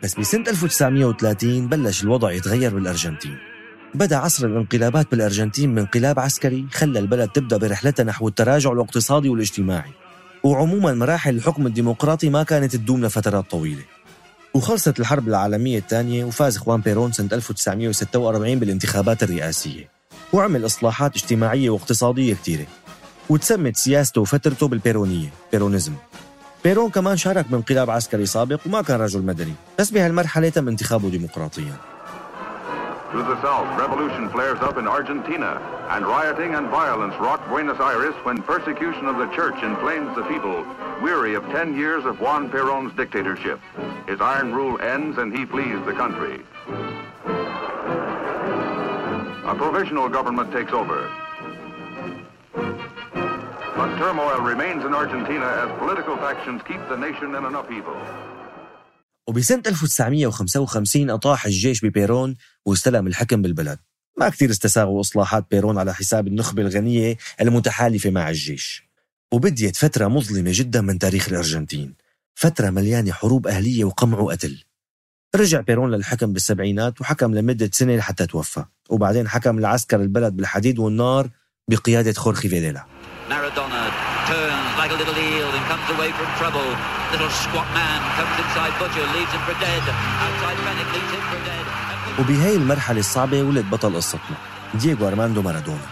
بس 0.03 0.15
بسنة 0.21 0.45
1930 0.49 1.69
بلش 1.69 2.03
الوضع 2.03 2.33
يتغير 2.33 2.75
بالأرجنتين. 2.75 3.39
بدأ 3.95 4.17
عصر 4.17 4.47
الانقلابات 4.47 5.11
بالأرجنتين 5.11 5.71
من 5.71 5.79
انقلاب 5.79 6.19
عسكري 6.19 6.67
خلى 6.73 6.99
البلد 6.99 7.29
تبدأ 7.29 7.57
برحلتها 7.57 8.05
نحو 8.05 8.29
التراجع 8.29 8.73
الاقتصادي 8.73 9.29
والاجتماعي. 9.29 10.04
وعموما 10.45 10.95
مراحل 10.95 11.37
الحكم 11.37 11.67
الديمقراطي 11.67 12.31
ما 12.31 12.43
كانت 12.43 12.77
تدوم 12.77 13.05
لفترات 13.05 13.51
طويلة. 13.51 13.83
وخلصت 14.55 15.01
الحرب 15.01 15.29
العالمية 15.29 15.79
الثانية 15.79 16.25
وفاز 16.25 16.59
خوان 16.59 16.81
بيرون 16.81 17.13
سنة 17.13 17.29
1946 17.33 18.59
بالانتخابات 18.59 19.23
الرئاسية 19.23 19.89
وعمل 20.33 20.67
إصلاحات 20.67 21.17
اجتماعية 21.17 21.71
واقتصادية 21.71 22.35
كثيرة 22.35 22.67
وتسمت 23.29 23.77
سياسته 23.77 24.21
وفترته 24.21 24.69
بالبيرونية 24.69 25.29
بيرونيزم. 25.53 25.93
بيرون 26.65 26.91
كمان 26.91 27.17
شارك 27.17 27.49
بانقلاب 27.49 27.91
عسكري 27.91 28.27
سابق 28.27 28.61
وما 28.67 28.83
كان 28.83 29.01
رجل 29.01 29.23
مدني 29.23 29.55
بس 29.79 29.91
بهالمرحلة 29.91 30.49
تم 30.49 30.69
انتخابه 30.69 31.11
ديمقراطيا. 31.11 31.94
To 33.15 33.23
the 33.23 33.41
south, 33.43 33.79
revolution 33.79 34.29
flares 34.31 34.59
up 34.61 34.77
in 34.77 34.89
Argentina, 34.89 35.63
and 35.91 36.05
rioting 36.05 36.57
and 36.57 36.67
violence 36.67 37.15
rock 37.21 37.49
Buenos 37.49 37.79
Aires 37.79 38.17
when 38.25 38.43
persecution 38.43 39.07
of 39.07 39.19
the 39.19 39.29
church 39.29 39.55
inflames 39.63 40.17
the 40.17 40.25
people, 40.25 40.67
weary 41.01 41.37
of 41.37 41.45
10 41.45 41.79
years 41.79 42.05
of 42.07 42.19
Juan 42.19 42.51
Perón's 42.51 42.93
dictatorship. 42.97 43.61
His 44.09 44.21
iron 44.21 44.53
rule 44.53 44.81
ends 44.81 45.17
and 45.19 45.33
he 45.33 45.47
flees 45.47 45.79
the 45.87 45.93
country. 45.93 46.43
A 49.47 49.55
provisional 49.57 50.09
government 50.09 50.51
takes 50.51 50.73
over. 50.73 51.09
But 52.53 53.97
turmoil 53.97 54.41
remains 54.41 54.85
in 54.85 54.93
Argentina 54.93 55.47
as 55.47 55.79
political 55.79 56.17
factions 56.17 56.63
keep 56.67 56.81
the 56.89 56.97
nation 56.97 57.37
in 57.37 57.45
an 57.45 57.55
upheaval. 57.55 57.95
وبسنة 59.29 59.63
1955 59.67 61.11
أطاح 61.11 61.47
الجيش 61.47 61.85
ببيرون 61.85 62.37
واستلم 62.67 63.07
الحكم 63.07 63.43
بالبلد. 63.43 63.79
ما 64.19 64.29
كتير 64.29 64.51
استساغوا 64.51 65.01
إصلاحات 65.01 65.47
بيرون 65.51 65.79
على 65.79 65.95
حساب 65.95 66.27
النخبة 66.27 66.63
الغنية 66.63 67.17
المتحالفة 67.41 68.11
مع 68.11 68.31
الجيش. 68.31 68.89
وبديت 69.33 69.77
فترة 69.77 70.09
مظلمة 70.09 70.51
جدا 70.55 70.81
من 70.81 70.99
تاريخ 70.99 71.29
الأرجنتين. 71.29 71.95
فترة 72.35 72.71
مليانة 72.71 73.13
حروب 73.13 73.47
أهلية 73.47 73.85
وقمع 73.85 74.19
وقتل. 74.19 74.65
رجع 75.37 75.61
بيرون 75.61 75.91
للحكم 75.91 76.33
بالسبعينات 76.33 77.01
وحكم 77.01 77.35
لمدة 77.35 77.71
سنة 77.73 77.97
لحتى 77.97 78.27
توفى. 78.27 78.65
وبعدين 78.91 79.29
حكم 79.29 79.61
العسكر 79.61 80.01
البلد 80.01 80.37
بالحديد 80.37 80.79
والنار 80.79 81.31
بقيادة 81.71 82.13
خورخي 82.13 82.49
فيديلا 82.49 82.87
turns 83.55 83.84
like 84.85 84.97
a 84.97 85.01
little 85.03 85.19
eel 85.31 85.51
and 85.57 85.65
comes 85.73 85.87
away 85.95 86.11
from 86.19 86.29
trouble. 86.41 86.69
Little 87.15 87.33
squat 87.43 87.69
man 87.81 88.01
comes 88.17 88.35
inside 88.43 88.73
Butcher, 88.81 89.07
leaves 89.17 89.33
him 89.37 89.43
for 89.49 89.57
dead. 89.67 89.85
Outside 90.25 90.59
Fenwick 90.65 90.89
leaves 90.95 91.13
him 91.17 91.23
for 91.31 91.41
dead. 91.49 91.65
وبهي 92.19 92.57
المرحلة 92.57 93.01
الصعبة 93.01 93.43
ولد 93.43 93.71
بطل 93.71 93.97
قصتنا 93.97 94.37
دييغو 94.75 95.09
أرماندو 95.09 95.43
مارادونا 95.43 95.87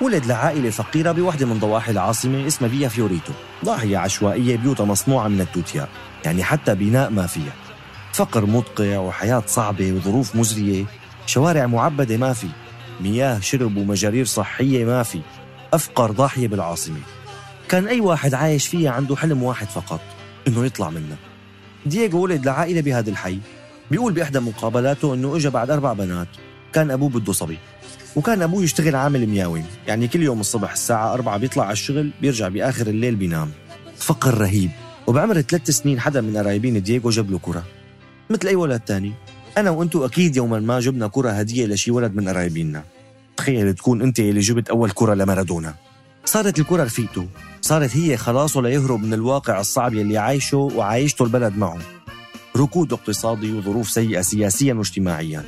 ولد 0.00 0.26
لعائلة 0.26 0.70
فقيرة 0.70 1.12
بوحدة 1.12 1.46
من 1.46 1.58
ضواحي 1.58 1.92
العاصمة 1.92 2.46
اسمها 2.46 2.70
فيا 2.70 2.88
فيوريتو 2.88 3.32
ضاحية 3.64 3.98
عشوائية 3.98 4.56
بيوتها 4.56 4.86
مصنوعة 4.86 5.28
من 5.28 5.40
التوتيا 5.40 5.88
يعني 6.24 6.44
حتى 6.44 6.74
بناء 6.74 7.10
ما 7.10 7.26
فيها 7.26 7.52
فقر 8.12 8.46
مدقع 8.46 8.98
وحياة 8.98 9.42
صعبة 9.46 9.92
وظروف 9.92 10.36
مزرية 10.36 10.84
شوارع 11.26 11.66
معبدة 11.66 12.16
ما 12.16 12.32
في 12.32 12.48
مياه 13.00 13.40
شرب 13.40 13.76
ومجارير 13.76 14.24
صحية 14.24 14.84
ما 14.84 15.02
في 15.02 15.20
أفقر 15.72 16.10
ضاحية 16.10 16.48
بالعاصمة 16.48 17.00
كان 17.68 17.88
أي 17.88 18.00
واحد 18.00 18.34
عايش 18.34 18.68
فيها 18.68 18.90
عنده 18.90 19.16
حلم 19.16 19.42
واحد 19.42 19.66
فقط 19.66 20.00
إنه 20.48 20.64
يطلع 20.64 20.90
منها 20.90 21.16
دييغو 21.86 22.22
ولد 22.22 22.46
لعائلة 22.46 22.80
بهذا 22.80 23.10
الحي. 23.10 23.38
بيقول 23.90 24.12
بإحدى 24.12 24.40
مقابلاته 24.40 25.14
إنه 25.14 25.36
إجا 25.36 25.48
بعد 25.48 25.70
أربع 25.70 25.92
بنات. 25.92 26.28
كان 26.72 26.90
أبوه 26.90 27.08
بده 27.08 27.32
صبي. 27.32 27.58
وكان 28.16 28.42
أبوه 28.42 28.62
يشتغل 28.62 28.96
عامل 28.96 29.26
مياوي. 29.26 29.62
يعني 29.86 30.08
كل 30.08 30.22
يوم 30.22 30.40
الصبح 30.40 30.72
الساعة 30.72 31.14
أربعة 31.14 31.38
بيطلع 31.38 31.64
على 31.64 31.72
الشغل 31.72 32.10
بيرجع 32.20 32.48
بآخر 32.48 32.86
الليل 32.86 33.16
بينام. 33.16 33.50
فقر 33.96 34.38
رهيب. 34.38 34.70
وبعمر 35.06 35.40
ثلاث 35.40 35.70
سنين 35.70 36.00
حدا 36.00 36.20
من 36.20 36.36
قرايبين 36.36 36.82
دييغو 36.82 37.10
جاب 37.10 37.30
له 37.30 37.38
كرة. 37.38 37.64
مثل 38.30 38.48
أي 38.48 38.54
ولد 38.54 38.80
تاني. 38.80 39.12
أنا 39.58 39.70
وأنتو 39.70 40.06
أكيد 40.06 40.36
يوما 40.36 40.60
ما 40.60 40.80
جبنا 40.80 41.08
كرة 41.08 41.30
هدية 41.30 41.66
لشي 41.66 41.90
ولد 41.90 42.14
من 42.14 42.28
قرايبينا 42.28 42.84
تخيل 43.36 43.74
تكون 43.74 44.02
أنت 44.02 44.20
اللي 44.20 44.40
جبت 44.40 44.68
أول 44.68 44.90
كرة 44.90 45.14
لمارادونا. 45.14 45.74
صارت 46.28 46.58
الكرة 46.58 46.84
رفيقته. 46.84 47.26
صارت 47.60 47.96
هي 47.96 48.16
خلاصه 48.16 48.62
ليهرب 48.62 49.02
من 49.02 49.14
الواقع 49.14 49.60
الصعب 49.60 49.94
يلي 49.94 50.18
عايشه 50.18 50.56
وعايشته 50.56 51.22
البلد 51.22 51.56
معه. 51.56 51.78
ركود 52.56 52.92
اقتصادي 52.92 53.52
وظروف 53.52 53.90
سيئة 53.90 54.20
سياسيا 54.20 54.74
واجتماعيا. 54.74 55.44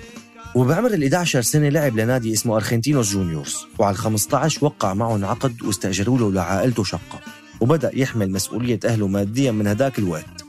وبعمر 0.54 0.94
ال 0.94 1.02
11 1.02 1.42
سنة 1.42 1.68
لعب 1.68 1.96
لنادي 1.96 2.32
اسمه 2.32 2.56
أرخنتينوس 2.56 3.12
جونيورز. 3.12 3.56
وعلى 3.78 3.94
ال 3.94 3.98
15 3.98 4.64
وقع 4.64 4.94
معهم 4.94 5.24
عقد 5.24 5.62
واستأجروا 5.62 6.18
له 6.18 6.32
لعائلته 6.32 6.84
شقة 6.84 7.20
وبدأ 7.60 7.90
يحمل 7.94 8.30
مسؤولية 8.30 8.80
أهله 8.84 9.06
ماديا 9.06 9.52
من 9.52 9.66
هداك 9.66 9.98
الوقت. 9.98 10.44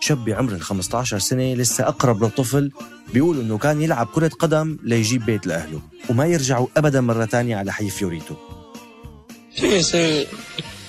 شاب 0.00 0.24
بعمر 0.24 0.52
ال 0.52 0.60
15 0.60 1.18
سنة 1.18 1.54
لسه 1.54 1.88
أقرب 1.88 2.24
للطفل 2.24 2.72
بيقول 3.14 3.40
إنه 3.40 3.58
كان 3.58 3.82
يلعب 3.82 4.06
كرة 4.06 4.28
قدم 4.28 4.76
ليجيب 4.82 5.26
بيت 5.26 5.46
لأهله. 5.46 5.80
وما 6.10 6.26
يرجعوا 6.26 6.66
أبدا 6.76 7.00
مرة 7.00 7.24
تانية 7.24 7.56
على 7.56 7.72
حي 7.72 7.90
فيوريتو. 7.90 8.59
Son, 9.54 10.24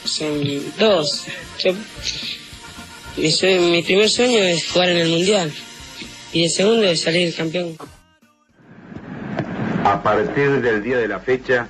son 0.06 0.63
dos. 0.77 1.25
Yo, 1.63 1.74
mi, 3.18 3.32
sue- 3.32 3.60
mi 3.60 3.82
primer 3.84 4.10
sueño 4.10 4.39
es 4.39 4.70
jugar 4.72 4.89
en 4.89 4.98
el 4.98 5.10
Mundial 5.10 5.51
y 6.34 6.44
el 6.46 6.50
segundo 6.50 6.84
es 6.84 7.01
salir 7.01 7.34
campeón. 7.36 7.75
A 9.84 10.01
partir 10.03 10.62
del 10.62 10.84
día 10.84 10.98
de 10.98 11.08
la 11.08 11.20
fecha, 11.20 11.68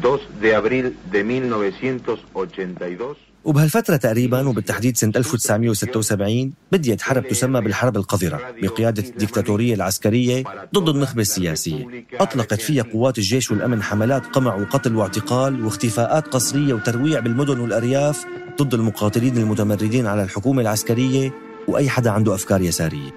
2 0.00 0.20
de 0.40 0.54
abril 0.54 0.96
de 1.10 1.24
1982, 1.24 3.16
وبهالفترة 3.44 3.96
تقريبا 3.96 4.48
وبالتحديد 4.48 4.96
سنة 4.96 5.12
1976 5.16 6.52
بديت 6.72 7.02
حرب 7.02 7.28
تسمى 7.28 7.60
بالحرب 7.60 7.96
القذرة 7.96 8.40
بقيادة 8.62 9.04
الدكتاتورية 9.08 9.74
العسكرية 9.74 10.44
ضد 10.74 10.88
النخبة 10.88 11.22
السياسية. 11.22 12.06
أطلقت 12.20 12.60
فيها 12.60 12.82
قوات 12.82 13.18
الجيش 13.18 13.50
والأمن 13.50 13.82
حملات 13.82 14.26
قمع 14.26 14.54
وقتل 14.54 14.96
واعتقال 14.96 15.64
واختفاءات 15.64 16.28
قسرية 16.28 16.74
وترويع 16.74 17.20
بالمدن 17.20 17.60
والأرياف 17.60 18.24
ضد 18.62 18.74
المقاتلين 18.74 19.38
المتمردين 19.38 20.06
على 20.06 20.22
الحكومة 20.22 20.62
العسكرية 20.62 21.32
وأي 21.68 21.88
حدا 21.88 22.10
عنده 22.10 22.34
أفكار 22.34 22.60
يسارية. 22.60 23.10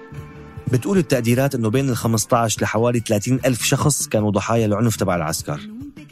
بتقول 0.72 0.98
التقديرات 0.98 1.54
أنه 1.54 1.70
بين 1.70 1.88
ال 1.88 1.96
15 1.96 2.62
لحوالي 2.62 3.00
30 3.00 3.40
ألف 3.44 3.62
شخص 3.62 4.06
كانوا 4.08 4.30
ضحايا 4.30 4.66
العنف 4.66 4.96
تبع 4.96 5.16
العسكر. 5.16 5.60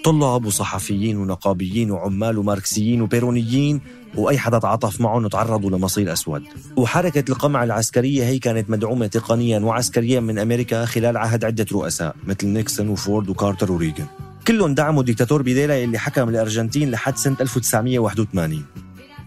طلاب 0.04 0.46
وصحفيين 0.46 1.16
ونقابيين 1.16 1.90
وعمال 1.90 2.38
وماركسيين 2.38 3.02
وبيرونيين 3.02 3.80
وأي 4.14 4.38
حدا 4.38 4.58
تعاطف 4.58 5.00
معهم 5.00 5.25
وتعرضوا 5.25 5.70
لمصير 5.70 6.12
أسود. 6.12 6.42
وحركة 6.76 7.25
القمع 7.28 7.64
العسكرية 7.64 8.25
هي 8.25 8.38
كانت 8.38 8.70
مدعومة 8.70 9.06
تقنيا 9.06 9.58
وعسكريا 9.58 10.20
من 10.20 10.38
أمريكا 10.38 10.84
خلال 10.84 11.16
عهد 11.16 11.44
عدة 11.44 11.66
رؤساء 11.73 12.16
مثل 12.26 12.46
نيكسون 12.46 12.88
وفورد 12.88 13.28
وكارتر 13.28 13.73
وريغن 13.73 14.06
كلهم 14.46 14.75
دعموا 14.75 15.02
ديكتاتور 15.02 15.42
بيديلا 15.42 15.84
اللي 15.84 15.99
حكم 15.99 16.28
الأرجنتين 16.28 16.90
لحد 16.90 17.16
سنة 17.16 17.37
1981 17.40 18.64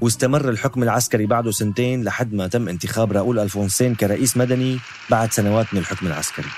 واستمر 0.02 0.50
الحكم 0.50 0.84
العسكري 0.84 1.26
بعده 1.26 1.52
سنتين 1.52 2.04
لحد 2.04 2.34
ما 2.34 2.48
تم 2.48 2.70
انتخاب 2.70 3.12
راؤول 3.12 3.40
ألفونسين 3.40 3.96
كرئيس 3.96 4.38
مدني 4.38 4.80
بعد 5.10 5.34
سنوات 5.34 5.74
من 5.74 5.80
الحكم 5.80 6.08
العسكري. 6.08 6.50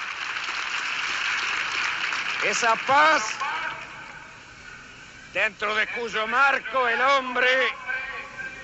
Esa 2.51 2.73
paz 2.87 3.23
dentro 5.43 5.73
de 5.79 5.85
cuyo 5.97 6.27
marco 6.27 6.79
el 6.93 7.01
hombre 7.11 7.53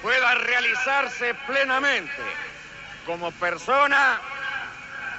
pueda 0.03 0.29
realizarse 0.51 1.27
plenamente 1.47 2.23
como 3.05 3.31
persona 3.31 4.19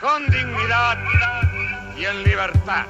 con 0.05 0.19
dignidad 0.37 0.99
y 1.97 2.05
en 2.05 2.23
libertad. 2.25 2.87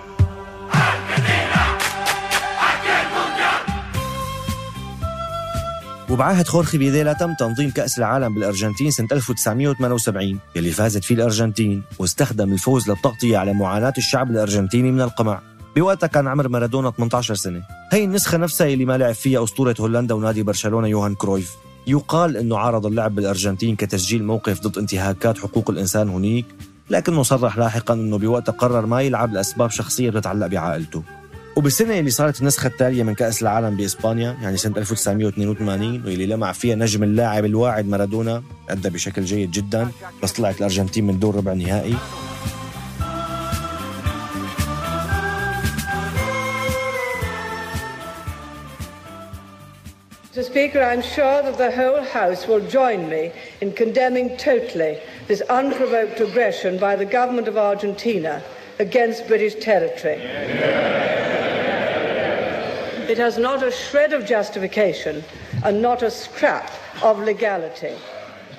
وبعهد 6.08 6.49
خورخي 6.49 6.78
فيديلا 6.78 7.12
تم 7.12 7.35
تنظيم 7.35 7.70
كأس 7.70 7.99
العالم 7.99 8.35
بالأرجنتين 8.35 8.90
سنة 8.90 9.08
1978 9.12 10.40
يلي 10.56 10.70
فازت 10.70 11.04
فيه 11.04 11.14
الأرجنتين 11.14 11.82
واستخدم 11.99 12.52
الفوز 12.52 12.90
للتغطية 12.90 13.38
على 13.38 13.52
معاناة 13.52 13.94
الشعب 13.99 14.30
الأرجنتيني 14.30 14.92
من 14.92 15.00
القمع 15.00 15.55
بوقتها 15.76 16.06
كان 16.06 16.28
عمر 16.28 16.49
مارادونا 16.49 16.90
18 16.90 17.35
سنة. 17.35 17.62
هي 17.92 18.04
النسخة 18.04 18.38
نفسها 18.38 18.66
اللي 18.66 18.85
ما 18.85 18.99
لعب 18.99 19.14
فيها 19.14 19.45
أسطورة 19.45 19.75
هولندا 19.80 20.14
ونادي 20.14 20.42
برشلونة 20.42 20.88
يوهان 20.88 21.14
كرويف. 21.14 21.52
يقال 21.87 22.37
أنه 22.37 22.59
عارض 22.59 22.87
اللعب 22.87 23.14
بالأرجنتين 23.14 23.76
كتسجيل 23.76 24.25
موقف 24.25 24.61
ضد 24.61 24.78
انتهاكات 24.78 25.38
حقوق 25.38 25.71
الإنسان 25.71 26.09
هنيك 26.09 26.47
لكنه 26.90 27.23
صرح 27.23 27.59
لاحقا 27.59 27.95
أنه 27.95 28.18
بوقتها 28.18 28.52
قرر 28.52 28.87
ما 28.87 29.02
يلعب 29.02 29.33
لأسباب 29.33 29.71
شخصية 29.71 30.11
بتتعلق 30.11 30.47
بعائلته. 30.47 31.02
وبالسنة 31.56 31.99
اللي 31.99 32.11
صارت 32.11 32.40
النسخة 32.40 32.66
التالية 32.66 33.02
من 33.02 33.14
كأس 33.14 33.42
العالم 33.42 33.76
بإسبانيا 33.76 34.37
يعني 34.42 34.56
سنة 34.56 34.76
1982 34.78 35.92
واللي 36.04 36.26
لمع 36.26 36.52
فيها 36.52 36.75
نجم 36.75 37.02
اللاعب 37.02 37.45
الواعد 37.45 37.88
مارادونا 37.88 38.42
أدى 38.71 38.90
بشكل 38.90 39.25
جيد 39.25 39.50
جدا 39.50 39.88
بس 40.23 40.33
طلعت 40.33 40.59
الأرجنتين 40.59 41.06
من 41.06 41.18
دور 41.18 41.37
ربع 41.37 41.52
نهائي. 41.52 41.97
Mr. 50.36 50.45
Speaker, 50.45 50.81
I'm 50.81 51.01
sure 51.01 51.43
that 51.43 51.57
the 51.57 51.71
whole 51.71 52.03
House 52.03 52.48
will 52.48 52.62
join 52.79 53.10
me 53.10 53.33
in 53.60 53.74
condemning 53.74 54.38
totally 54.38 54.98
this 55.27 55.41
unprovoked 55.41 56.21
aggression 56.21 56.79
by 56.79 56.95
the 56.95 57.03
government 57.03 57.48
of 57.50 57.57
Argentina 57.57 58.41
against 58.79 59.27
British 59.27 59.55
territory. 59.55 60.19
It 63.13 63.17
has 63.17 63.38
not 63.38 63.62
a 63.62 63.71
shred 63.71 64.13
of 64.13 64.25
justification 64.25 65.21
and 65.65 65.81
not 65.81 66.01
a 66.01 66.12
scrap 66.12 66.71
of 67.03 67.19
legality. 67.19 67.95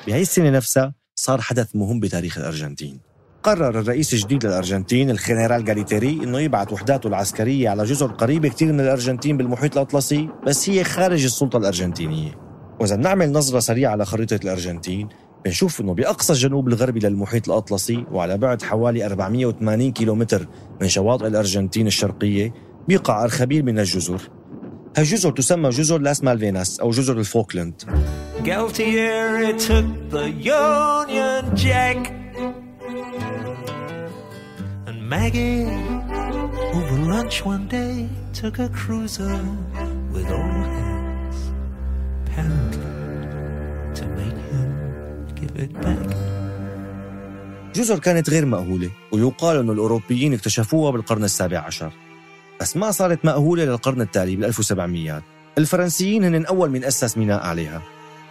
بهي 0.06 0.22
السنة 0.22 0.50
نفسها 0.50 0.94
صار 1.14 1.40
حدث 1.40 1.76
مهم 1.76 2.00
بتاريخ 2.00 2.38
الأرجنتين 2.38 3.05
قرر 3.43 3.79
الرئيس 3.79 4.13
الجديد 4.13 4.45
للأرجنتين 4.45 5.09
الخينيرال 5.09 5.65
جاليتيري 5.65 6.19
أنه 6.23 6.39
يبعث 6.39 6.73
وحداته 6.73 7.07
العسكرية 7.07 7.69
على 7.69 7.83
جزر 7.83 8.07
قريبة 8.07 8.49
كتير 8.49 8.73
من 8.73 8.79
الأرجنتين 8.79 9.37
بالمحيط 9.37 9.77
الأطلسي 9.77 10.29
بس 10.47 10.69
هي 10.69 10.83
خارج 10.83 11.23
السلطة 11.23 11.57
الأرجنتينية. 11.57 12.31
وإذا 12.79 12.95
نعمل 12.95 13.31
نظرة 13.31 13.59
سريعة 13.59 13.91
على 13.91 14.05
خريطة 14.05 14.39
الأرجنتين 14.43 15.09
بنشوف 15.45 15.81
أنه 15.81 15.93
بأقصى 15.93 16.33
الجنوب 16.33 16.67
الغربي 16.67 16.99
للمحيط 16.99 17.49
الأطلسي 17.49 18.05
وعلى 18.11 18.37
بعد 18.37 18.61
حوالي 18.61 19.05
480 19.05 19.91
كيلومتر 19.91 20.47
من 20.81 20.87
شواطئ 20.87 21.27
الأرجنتين 21.27 21.87
الشرقية 21.87 22.53
بيقع 22.87 23.23
أرخبيل 23.23 23.65
من 23.65 23.79
الجزر. 23.79 24.21
هالجزر 24.97 25.31
تسمى 25.31 25.69
جزر 25.69 25.97
لاس 25.97 26.23
مالفيناس 26.23 26.79
أو 26.79 26.89
جزر 26.89 27.17
الفوكلاند. 27.19 27.81
Maggie, 35.15 35.63
over 36.77 36.97
lunch 37.13 37.35
one 37.45 37.65
day, 37.69 38.09
took 38.33 38.59
a 38.59 38.67
cruiser 38.79 39.39
with 40.13 40.27
old 40.39 40.67
hands, 40.75 41.37
apparently 42.23 42.91
to 43.97 44.03
make 44.19 44.39
him 44.51 44.69
give 45.39 45.55
it 45.63 45.71
back. 45.81 46.07
جزر 47.75 47.99
كانت 47.99 48.29
غير 48.29 48.45
مأهولة 48.45 48.89
ويقال 49.11 49.57
أن 49.57 49.69
الأوروبيين 49.69 50.33
اكتشفوها 50.33 50.91
بالقرن 50.91 51.23
السابع 51.23 51.57
عشر. 51.57 51.91
بس 52.61 52.77
ما 52.77 52.91
صارت 52.91 53.25
مأهولة 53.25 53.65
للقرن 53.65 54.01
التالي 54.01 54.35
بال 54.35 54.45
1700 54.45 55.23
الفرنسيين 55.57 56.23
هن 56.23 56.45
أول 56.45 56.69
من 56.69 56.83
أسس 56.83 57.17
ميناء 57.17 57.43
عليها 57.43 57.81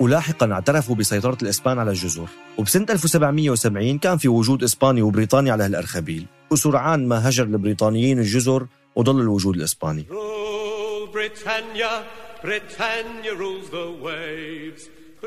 ولاحقا 0.00 0.52
اعترفوا 0.52 0.94
بسيطرة 0.94 1.38
الإسبان 1.42 1.78
على 1.78 1.90
الجزر. 1.90 2.28
وبسنة 2.58 2.86
1770 2.90 3.98
كان 3.98 4.18
في 4.18 4.28
وجود 4.28 4.62
إسباني 4.62 5.02
وبريطاني 5.02 5.50
على 5.50 5.64
هالأرخبيل. 5.64 6.26
وسرعان 6.50 7.08
ما 7.08 7.28
هجر 7.28 7.44
البريطانيين 7.44 8.18
الجزر 8.18 8.66
وضل 8.96 9.20
الوجود 9.20 9.56
الإسباني. 9.56 10.06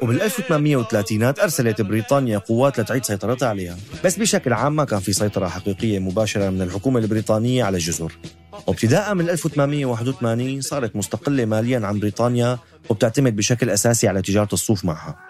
وبال 0.02 0.22
1830 0.22 1.24
أرسلت 1.24 1.82
بريطانيا 1.82 2.38
قوات 2.38 2.80
لتعيد 2.80 3.06
سيطرتها 3.06 3.50
عليها. 3.50 3.78
بس 4.06 4.20
بشكل 4.20 4.54
عام 4.54 4.76
ما 4.76 4.84
كان 4.84 5.00
في 5.00 5.14
سيطرة 5.14 5.48
حقيقية 5.48 6.00
مباشرة 6.00 6.50
من 6.50 6.62
الحكومة 6.62 7.00
البريطانية 7.00 7.64
على 7.64 7.78
الجزر. 7.78 8.18
وابتداء 8.68 9.14
من 9.14 9.30
1881 9.30 10.62
صارت 10.62 10.96
مستقلة 10.96 11.46
ماليا 11.46 11.80
عن 11.88 12.00
بريطانيا 12.00 12.58
وبتعتمد 12.90 13.36
بشكل 13.36 13.70
أساسي 13.70 14.08
على 14.08 14.22
تجارة 14.22 14.50
الصوف 14.54 14.86
معها. 14.86 15.29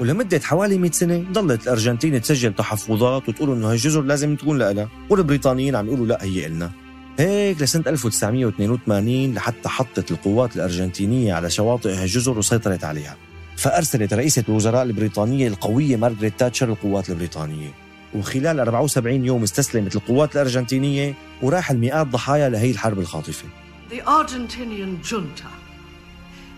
ولمدة 0.00 0.40
حوالي 0.40 0.78
100 0.78 0.90
سنة 0.90 1.24
ضلت 1.32 1.62
الأرجنتين 1.62 2.20
تسجل 2.20 2.52
تحفظات 2.54 3.28
وتقول 3.28 3.50
إنه 3.50 3.72
هالجزر 3.72 4.02
لازم 4.02 4.36
تكون 4.36 4.58
لها 4.58 4.88
والبريطانيين 5.10 5.76
عم 5.76 5.86
يقولوا 5.86 6.06
لا 6.06 6.24
هي 6.24 6.46
إلنا. 6.46 6.81
هيك 7.18 7.62
لسنة 7.62 7.84
1982 7.86 9.34
لحتى 9.34 9.68
حطت 9.68 10.10
القوات 10.10 10.56
الأرجنتينية 10.56 11.34
على 11.34 11.50
شواطئ 11.50 11.94
هالجزر 11.94 12.38
وسيطرت 12.38 12.84
عليها 12.84 13.16
فأرسلت 13.56 14.14
رئيسة 14.14 14.44
الوزراء 14.48 14.82
البريطانية 14.82 15.48
القوية 15.48 15.96
مارغريت 15.96 16.40
تاتشر 16.40 16.68
القوات 16.68 17.10
البريطانية 17.10 17.70
وخلال 18.14 18.60
74 18.60 19.24
يوم 19.24 19.42
استسلمت 19.42 19.96
القوات 19.96 20.34
الأرجنتينية 20.36 21.14
وراح 21.42 21.70
المئات 21.70 22.06
ضحايا 22.06 22.48
لهي 22.48 22.70
الحرب 22.70 22.98
الخاطفة 22.98 23.44
The 23.90 24.00
Argentinian 24.06 25.02
junta, 25.02 25.52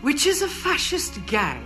which 0.02 0.24
is 0.24 0.40
a 0.42 0.48
fascist 0.48 1.14
gang, 1.26 1.64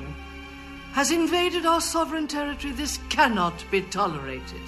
has 0.94 1.11
invaded 1.11 1.66
our 1.66 1.83
sovereign 1.83 2.27
territory. 2.27 2.72
This 2.72 2.98
cannot 3.11 3.57
be 3.70 3.83
tolerated. 3.83 4.64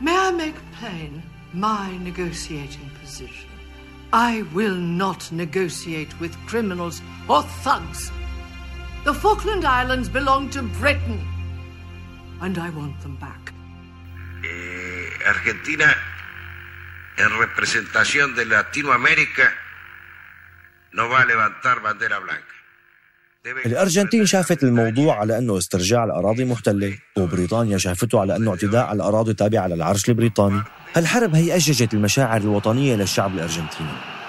May 0.00 0.16
I 0.16 0.30
make 0.30 0.58
plain 0.78 1.22
my 1.52 1.86
negotiating 2.08 2.88
position? 3.02 3.49
I 4.12 4.42
will 4.52 4.74
not 4.74 5.30
negotiate 5.30 6.18
with 6.18 6.36
criminals 6.46 7.00
or 7.28 7.42
thugs. 7.62 8.10
The 9.04 9.14
Falkland 9.14 9.64
Islands 9.64 10.08
belong 10.08 10.50
to 10.50 10.62
Britain, 10.62 11.20
and 12.40 12.58
I 12.58 12.70
want 12.70 13.00
them 13.02 13.16
back. 13.16 13.52
Eh, 14.42 15.10
Argentina, 15.26 15.94
en 17.18 17.38
representación 17.38 18.34
de 18.34 18.46
Latinoamérica, 18.46 19.54
no 20.92 21.08
va 21.08 21.22
a 21.22 21.24
levantar 21.24 21.80
bandera 21.80 22.18
blanca. 22.18 22.59
الأرجنتين 23.46 24.26
شافت 24.26 24.62
الموضوع 24.62 25.20
على 25.20 25.38
أنه 25.38 25.58
استرجاع 25.58 26.04
الأراضي 26.04 26.44
محتلة 26.44 26.98
وبريطانيا 27.18 27.78
شافته 27.78 28.20
على 28.20 28.36
أنه 28.36 28.50
اعتداء 28.50 28.84
على 28.84 28.96
الأراضي 28.96 29.34
تابعة 29.34 29.66
للعرش 29.66 30.08
البريطاني. 30.08 30.62
هالحرب 30.94 31.34
هي 31.34 31.56
أججت 31.56 31.94
المشاعر 31.94 32.40
الوطنية 32.40 32.96
للشعب 32.96 33.34
الأرجنتيني. 33.34 34.19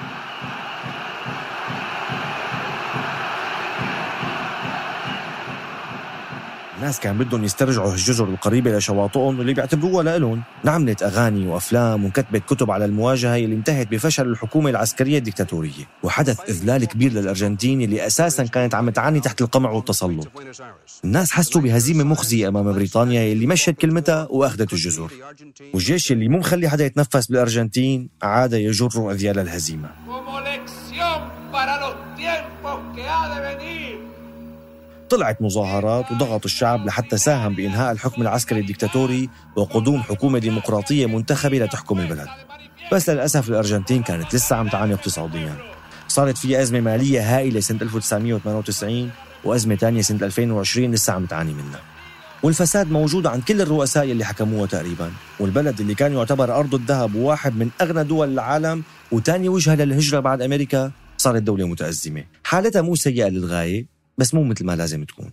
ناس 6.81 6.99
كان 6.99 7.17
بدهم 7.17 7.43
يسترجعوا 7.43 7.91
الجزر 7.91 8.25
القريبة 8.25 8.77
لشواطئهم 8.77 9.39
واللي 9.39 9.53
بيعتبروها 9.53 10.03
لإلهم 10.03 10.41
عملت 10.65 11.03
أغاني 11.03 11.47
وأفلام 11.47 12.05
وكتبت 12.05 12.41
كتب 12.45 12.71
على 12.71 12.85
المواجهة 12.85 13.35
اللي 13.37 13.55
انتهت 13.55 13.91
بفشل 13.91 14.27
الحكومة 14.27 14.69
العسكرية 14.69 15.17
الدكتاتورية. 15.17 15.87
وحدث 16.03 16.39
إذلال 16.49 16.85
كبير 16.85 17.13
للأرجنتين 17.13 17.81
اللي 17.81 18.07
أساسا 18.07 18.43
كانت 18.43 18.75
عم 18.75 18.89
تعاني 18.89 19.19
تحت 19.19 19.41
القمع 19.41 19.69
والتسلط. 19.69 20.27
الناس 21.03 21.31
حسوا 21.31 21.61
بهزيمة 21.61 22.03
مخزية 22.03 22.47
أمام 22.47 22.73
بريطانيا 22.73 23.31
اللي 23.31 23.47
مشت 23.47 23.69
كلمتها 23.69 24.27
وأخذت 24.29 24.73
الجزر. 24.73 25.11
والجيش 25.73 26.11
اللي 26.11 26.27
مو 26.29 26.37
مخلي 26.37 26.69
حدا 26.69 26.85
يتنفس 26.85 27.27
بالأرجنتين 27.27 28.09
عاد 28.23 28.53
يجر 28.53 29.11
أذيال 29.11 29.39
الهزيمة. 29.39 29.89
طلعت 35.11 35.41
مظاهرات 35.41 36.11
وضغط 36.11 36.45
الشعب 36.45 36.85
لحتى 36.85 37.17
ساهم 37.17 37.55
بإنهاء 37.55 37.91
الحكم 37.91 38.21
العسكري 38.21 38.59
الدكتاتوري 38.59 39.29
وقدوم 39.55 40.01
حكومة 40.01 40.39
ديمقراطية 40.39 41.05
منتخبة 41.05 41.57
لتحكم 41.57 41.99
البلد. 41.99 42.27
بس 42.93 43.09
للأسف 43.09 43.49
الأرجنتين 43.49 44.03
كانت 44.03 44.35
لسه 44.35 44.55
عم 44.55 44.69
تعاني 44.69 44.93
اقتصاديا. 44.93 45.55
صارت 46.07 46.37
فيها 46.37 46.61
أزمة 46.61 46.79
مالية 46.79 47.37
هائلة 47.37 47.59
سنة 47.59 47.81
1998 47.81 49.11
وأزمة 49.43 49.75
تانية 49.75 50.01
سنة 50.01 50.25
2020 50.25 50.91
لسه 50.91 51.13
عم 51.13 51.25
تعاني 51.25 51.53
منها. 51.53 51.79
والفساد 52.43 52.91
موجود 52.91 53.27
عند 53.27 53.43
كل 53.43 53.61
الرؤساء 53.61 54.11
اللي 54.11 54.25
حكموها 54.25 54.67
تقريبا 54.67 55.11
والبلد 55.39 55.79
اللي 55.79 55.95
كان 55.95 56.13
يعتبر 56.13 56.55
أرض 56.55 56.75
الذهب 56.75 57.15
وواحد 57.15 57.55
من 57.55 57.69
أغنى 57.81 58.03
دول 58.03 58.33
العالم 58.33 58.83
وتاني 59.11 59.49
وجهة 59.49 59.75
للهجرة 59.75 60.19
بعد 60.19 60.41
أمريكا 60.41 60.91
صارت 61.17 61.41
دولة 61.41 61.67
متأزمة. 61.67 62.23
حالتها 62.43 62.81
مو 62.81 62.95
سيئة 62.95 63.27
للغاية 63.29 63.90
بس 64.17 64.33
مو 64.33 64.43
مثل 64.43 64.65
ما 64.65 64.75
لازم 64.75 65.03
تكون. 65.03 65.31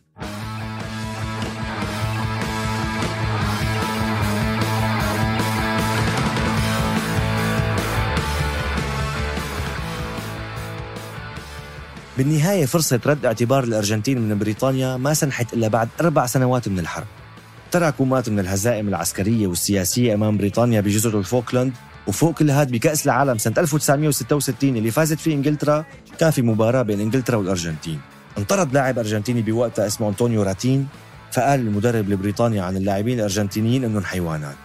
بالنهاية 12.19 12.67
فرصة 12.67 13.01
رد 13.07 13.27
اعتبار 13.27 13.65
الأرجنتين 13.65 14.21
من 14.21 14.39
بريطانيا 14.39 14.97
ما 14.97 15.15
سنحت 15.15 15.55
إلا 15.55 15.69
بعد 15.69 15.89
أربع 16.01 16.27
سنوات 16.27 16.69
من 16.69 16.79
الحرب. 16.79 17.07
تراكمات 17.71 18.29
من 18.29 18.39
الهزائم 18.39 18.89
العسكرية 18.89 19.47
والسياسية 19.47 20.15
أمام 20.15 20.39
بريطانيا 20.39 20.81
بجزر 20.81 21.19
الفوكلاند 21.19 21.73
وفوق 22.07 22.35
كل 22.35 22.51
هاد 22.51 22.71
بكأس 22.71 23.07
العالم 23.07 23.39
سنة 23.39 23.55
1966 23.59 24.77
اللي 24.77 24.91
فازت 24.91 25.19
فيه 25.19 25.35
إنجلترا 25.35 25.85
كان 26.19 26.31
في 26.31 26.43
مباراة 26.43 26.83
بين 26.83 27.01
إنجلترا 27.01 27.37
والأرجنتين. 27.37 28.01
انطرد 28.39 28.75
لاعب 28.75 28.99
أرجنتيني 28.99 29.43
بوقتها 29.43 29.87
اسمه 29.87 30.09
أنطونيو 30.09 30.43
راتين 30.43 30.89
فقال 31.33 31.61
المدرب 31.61 32.11
البريطاني 32.11 32.61
عن 32.61 32.77
اللاعبين 32.77 33.19
الأرجنتينيين 33.19 33.85
إنهم 33.85 34.05
حيوانات. 34.05 34.57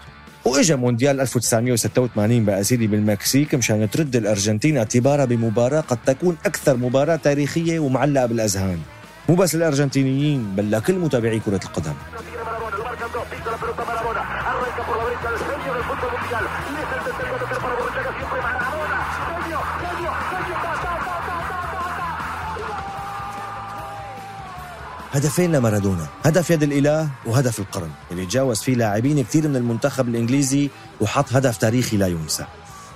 وإجا 0.46 0.76
مونديال 0.76 1.20
1986 1.22 2.46
بقى 2.46 2.64
سيدي 2.64 2.88
بالمكسيك 2.88 3.56
مشان 3.56 3.90
ترد 3.90 4.16
الأرجنتين 4.16 4.78
اعتبارها 4.78 5.26
بمباراة 5.26 5.82
قد 5.82 5.98
تكون 6.06 6.38
أكثر 6.46 6.78
مباراة 6.78 7.16
تاريخية 7.16 7.80
ومعلقة 7.80 8.26
بالأذهان. 8.26 8.80
مو 9.30 9.36
بس 9.36 9.56
الأرجنتينيين 9.56 10.56
بل 10.56 10.72
لكل 10.72 10.94
متابعي 10.94 11.40
كرة 11.40 11.60
القدم. 11.66 11.94
هدفين 25.14 25.52
لمارادونا 25.52 26.08
هدف 26.24 26.50
يد 26.50 26.64
الإله 26.64 27.10
وهدف 27.26 27.60
القرن. 27.60 27.90
اللي 28.12 28.26
تجاوز 28.26 28.62
فيه 28.62 28.76
لاعبين 28.76 29.24
كثير 29.24 29.48
من 29.48 29.56
المنتخب 29.56 30.08
الإنجليزي 30.08 30.70
وحط 31.02 31.34
هدف 31.34 31.58
تاريخي 31.58 31.98
لا 31.98 32.08
ينسى. 32.08 32.46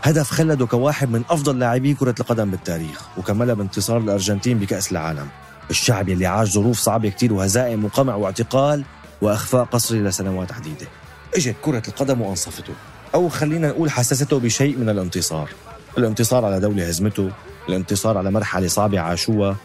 هدف 0.04 0.32
خلده 0.32 0.66
كواحد 0.66 1.10
من 1.10 1.24
أفضل 1.30 1.60
لاعبي 1.60 1.94
كرة 1.94 2.16
القدم 2.20 2.52
بالتاريخ 2.52 3.02
وكملها 3.18 3.56
بانتصار 3.56 3.98
الأرجنتين 3.98 4.60
بكأس 4.60 4.92
العالم. 4.92 5.28
الشعب 5.70 6.10
اللي 6.10 6.26
عاش 6.26 6.54
ظروف 6.54 6.80
صعبة 6.80 7.10
كتير 7.10 7.34
وهزائم 7.34 7.86
وقمع 7.86 8.16
واعتقال 8.16 8.84
وإخفاء 9.22 9.64
قسري 9.64 10.00
لسنوات 10.00 10.54
عديدة. 10.54 10.88
إجت 11.36 11.56
كرة 11.62 11.84
القدم 11.88 12.22
وأنصفته 12.22 12.74
أو 13.16 13.30
خلينا 13.30 13.68
نقول 13.68 13.92
حسسته 13.92 14.40
بشيء 14.40 14.78
من 14.78 14.90
الانتصار. 14.90 15.50
الانتصار 15.98 16.46
على 16.46 16.60
دولة 16.60 16.88
هزمته 16.88 17.32
الانتصار 17.70 18.18
على 18.18 18.32
مرحلة 18.32 18.68
صعبة 18.68 19.00
عاشوها 19.00 19.56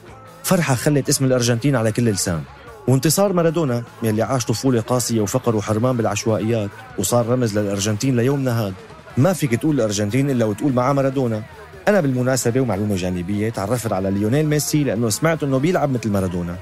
فرحة 0.44 0.74
خلت 0.74 1.08
اسم 1.08 1.24
الأرجنتين 1.24 1.76
على 1.76 1.92
كل 1.92 2.04
لسان. 2.04 2.42
وانتصار 2.88 3.32
مارادونا 3.32 3.82
يلي 4.02 4.22
عاش 4.22 4.44
طفولة 4.44 4.80
قاسية 4.80 5.20
وفقر 5.20 5.56
وحرمان 5.56 5.96
بالعشوائيات 5.96 6.70
وصار 6.98 7.26
رمز 7.26 7.58
للأرجنتين 7.58 8.16
ليومنا 8.16 8.60
هاد 8.60 8.74
ما 9.16 9.32
فيك 9.32 9.54
تقول 9.54 9.74
الأرجنتين 9.74 10.30
إلا 10.30 10.44
وتقول 10.44 10.72
معاه 10.72 10.92
مارادونا. 10.92 11.42
أنا 11.88 12.00
بالمناسبة 12.00 12.60
ومعلومة 12.60 12.96
جانبية 12.96 13.50
تعرفت 13.50 13.92
على 13.92 14.10
ليونيل 14.10 14.46
ميسي 14.46 14.84
لأنه 14.84 15.10
سمعت 15.10 15.42
أنه 15.42 15.58
بيلعب 15.58 15.90
مثل 15.90 16.10
مارادونا. 16.10 16.56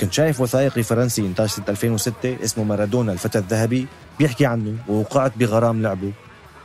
كنت 0.00 0.12
شايف 0.12 0.40
وثائقي 0.40 0.82
فرنسي 0.82 1.22
إنتاج 1.22 1.48
سنة 1.48 1.64
2006 1.68 2.36
اسمه 2.44 2.64
مارادونا 2.64 3.12
الفتى 3.12 3.38
الذهبي 3.38 3.86
بيحكي 4.18 4.46
عنه 4.46 4.74
ووقعت 4.88 5.32
بغرام 5.36 5.82
لعبه. 5.82 6.12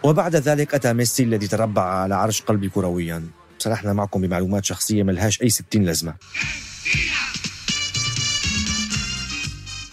وبعد 0.04 0.36
ذلك 0.36 0.74
أتى 0.74 0.94
ميسي 0.94 1.24
الذي 1.24 1.48
تربع 1.48 1.82
على 1.82 2.16
عرش 2.16 2.42
قلبي 2.42 2.70
كرويا. 2.70 3.24
سرحنا 3.62 3.94
معكم 3.94 4.22
بمعلومات 4.22 4.66
شخصية 4.66 5.04
ملهاش 5.04 5.42
أي 5.42 5.50
ستين 5.50 5.84
لازمة. 5.84 6.14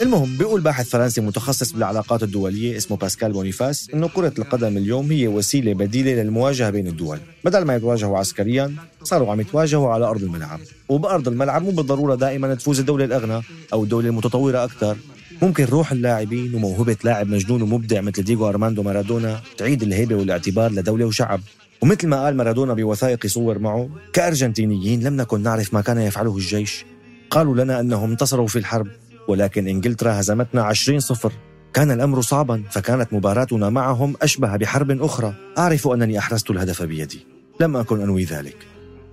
المهم 0.01 0.37
بيقول 0.37 0.61
باحث 0.61 0.89
فرنسي 0.89 1.21
متخصص 1.21 1.73
بالعلاقات 1.73 2.23
الدولية 2.23 2.77
اسمه 2.77 2.97
باسكال 2.97 3.33
بونيفاس 3.33 3.91
إنه 3.95 4.09
كرة 4.09 4.33
القدم 4.39 4.77
اليوم 4.77 5.13
هي 5.13 5.29
وسيلة 5.29 5.75
بديلة 5.75 6.23
للمواجهة 6.23 6.71
بين 6.71 6.87
الدول. 6.87 7.19
بدل 7.45 7.63
ما 7.65 7.77
يتواجهوا 7.77 8.19
عسكريا 8.19 8.75
صاروا 9.03 9.33
عم 9.33 9.41
يتواجهوا 9.41 9.93
على 9.93 10.05
أرض 10.05 10.23
الملعب. 10.23 10.61
وبأرض 10.89 11.29
الملعب 11.29 11.63
مو 11.63 11.71
بالضرورة 11.71 12.15
دائما 12.15 12.55
تفوز 12.55 12.81
الدولة 12.81 13.05
الأغنى 13.05 13.43
أو 13.73 13.85
الدولة 13.85 14.09
المتطورة 14.09 14.65
أكثر 14.65 14.97
ممكن 15.43 15.65
روح 15.65 15.93
اللاعبين 15.93 16.55
وموهبة 16.55 16.97
لاعب 17.05 17.29
مجنون 17.29 17.63
ومبدع 17.63 18.01
مثل 18.01 18.23
ديغو 18.23 18.49
أرماندو 18.49 18.83
مارادونا 18.83 19.41
تعيد 19.59 19.83
الهيبة 19.83 20.15
والاعتبار 20.15 20.73
لدولة 20.73 21.05
وشعب. 21.05 21.41
ومثل 21.83 22.09
ما 22.09 22.25
قال 22.25 22.37
مارادونا 22.37 22.75
بوثائق 22.75 23.27
صور 23.27 23.59
معه 23.59 23.89
كأرجنتينيين 24.13 25.03
لم 25.03 25.17
نكن 25.17 25.43
نعرف 25.43 25.75
ما 25.75 25.81
كان 25.81 25.99
يفعله 25.99 26.37
الجيش. 26.37 26.85
قالوا 27.31 27.65
لنا 27.65 27.81
أنهم 27.81 28.11
انتصروا 28.11 28.47
في 28.47 28.59
الحرب 28.59 28.87
ولكن 29.29 29.69
إنجلترا 29.69 30.21
هزمتنا 30.21 30.63
20 30.63 31.01
صفر. 31.01 31.33
كان 31.75 31.91
الأمر 31.91 32.21
صعبا 32.21 32.65
فكانت 32.71 33.13
مباراتنا 33.13 33.71
معهم 33.71 34.15
أشبه 34.23 34.57
بحرب 34.57 34.91
أخرى. 34.91 35.35
أعرف 35.59 35.89
أنني 35.89 36.19
أحرزت 36.19 36.51
الهدف 36.51 36.83
بيدي. 36.83 37.27
لم 37.61 37.77
أكن 37.77 38.01
أنوي 38.01 38.25
ذلك. 38.25 38.57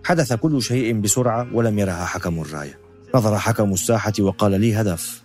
حدث 0.03 0.33
كل 0.33 0.61
شيء 0.61 0.99
بسرعة 0.99 1.47
ولم 1.53 1.79
يرها 1.79 2.05
حكم 2.05 2.39
الراية. 2.39 2.79
نظر 3.15 3.37
حكم 3.37 3.73
الساحة 3.73 4.13
وقال 4.19 4.61
لي 4.61 4.75
هدف. 4.75 5.23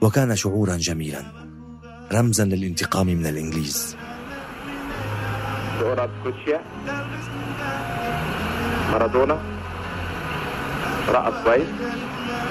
وكان 0.00 0.36
شعورا 0.36 0.76
جميلا. 0.76 1.22
رمزا 2.12 2.44
للانتقام 2.44 3.06
من 3.06 3.26
الإنجليز. 3.26 3.96
كرة 5.80 6.08
كوتشيا 6.24 6.60
مارادونا 8.92 9.38
رقص 11.08 11.34
كويس 11.44 11.68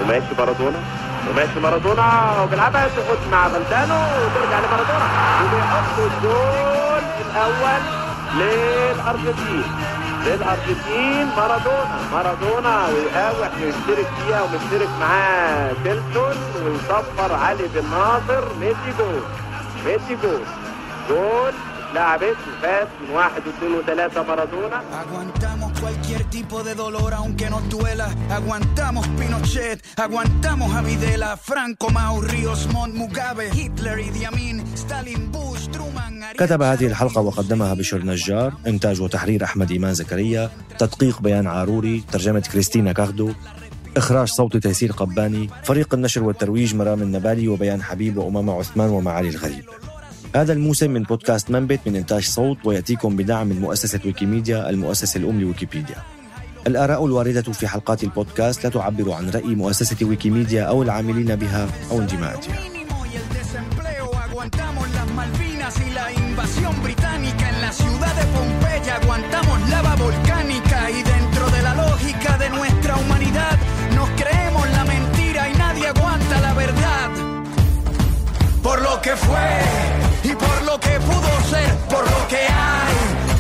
وماشي 0.02 0.34
مارادونا 0.38 0.80
وماشي 1.30 1.60
مارادونا 1.60 2.08
وبيلعبها 2.44 2.88
تاخد 2.88 3.18
مع 3.32 3.48
فالدانو. 3.48 3.96
وترجع 3.96 4.60
لمارادونا. 4.60 5.08
وبيحط 5.44 6.00
الجول 6.00 7.04
الأول 7.26 7.82
للأرجنتين. 8.38 9.64
للأرجنتين 10.26 11.28
مارادونا. 11.38 11.98
مارادونا 12.14 12.88
ويقاوح 12.88 13.50
ويشترك 13.62 14.08
فيها 14.18 14.42
ومشترك 14.42 14.90
معاه 15.00 15.72
تيلتون 15.84 16.36
ويصفر 16.66 17.36
علي 17.36 17.68
بن 17.76 17.86
ناصر. 17.92 18.44
ميسي 18.60 18.92
جول. 19.00 19.24
ميسي 19.86 20.18
جول. 20.24 20.42
جول 21.10 21.54
لعبت 21.94 22.38
وفات 22.50 22.88
من 23.02 23.10
واحد 23.16 23.42
واثنين 23.48 23.74
وثلاثة 23.80 24.24
مارادونا. 24.24 24.82
Aguantamos 25.04 25.72
cualquier 25.82 26.24
tipo 26.36 26.64
de 26.64 26.74
dolor 26.76 27.14
aunque 27.14 27.50
nos 27.50 27.64
duela. 27.70 28.08
Aguantamos 28.38 29.06
Pinochet, 29.20 29.78
aguantamos 30.06 30.70
a 30.76 30.82
Videla, 30.82 31.38
Franco, 31.38 31.88
Mao, 31.98 32.16
Ríos, 32.22 32.62
Montt, 32.74 32.94
Mugabe, 33.02 33.46
Hitler, 33.58 33.98
Idi 34.00 34.24
Amin, 34.26 34.56
Stalin, 34.84 35.22
Bush, 35.32 35.64
Truman, 35.76 36.14
كتب 36.38 36.62
هذه 36.62 36.88
الحلقة 36.88 37.22
وقدمها 37.22 37.74
بشر 37.74 38.06
نجار. 38.06 38.54
إنتاج 38.68 39.02
وتحرير 39.02 39.44
أحمد 39.44 39.72
إيمان 39.72 39.94
زكريا. 39.94 40.50
تدقيق 40.80 41.22
بيان 41.22 41.48
عاروري. 41.48 42.04
ترجمة 42.12 42.40
كريستينا 42.40 42.94
كاردو 42.94 43.32
إخراج 43.98 44.28
صوتي 44.28 44.60
تيسير 44.60 44.92
قباني. 44.92 45.50
فريق 45.64 45.94
النشر 45.94 46.24
والترويج 46.24 46.76
مرام 46.76 47.02
النبالي. 47.02 47.48
وبيان 47.48 47.84
حبيب 47.84 48.18
وأمامة 48.18 48.54
عثمان 48.54 48.90
ومعالي 48.90 49.30
الغريب. 49.30 49.66
هذا 50.36 50.54
الموسم 50.54 50.92
من 50.92 51.04
بودكاست 51.04 51.52
منبت 51.52 51.80
من 51.86 51.96
إنتاج 51.96 52.24
صوت 52.24 52.58
ويأتيكم 52.66 53.16
بدعم 53.16 53.48
من 53.48 53.62
مؤسسة 53.62 54.00
ويكيميديا 54.06 54.70
المؤسسة 54.70 55.18
الأم 55.18 55.42
لويكيبيديا 55.42 55.96
الآراء 56.68 57.06
الواردة 57.06 57.42
في 57.42 57.68
حلقات 57.68 58.04
البودكاست 58.04 58.64
لا 58.64 58.70
تعبر 58.70 59.12
عن 59.12 59.30
رأي 59.30 59.56
مؤسسة 59.56 60.08
ويكيميديا 60.08 60.64
أو 60.64 60.84
العاملين 60.84 61.36
بها 61.36 61.68
أو 61.92 62.02
انتماءاتها 62.02 62.74
Que 79.04 79.18
fue. 79.18 80.03
Pudo 81.10 81.32
ser, 81.50 81.72
por 81.90 82.04
lo 82.04 82.28
que 82.28 82.38
hay, 82.38 82.96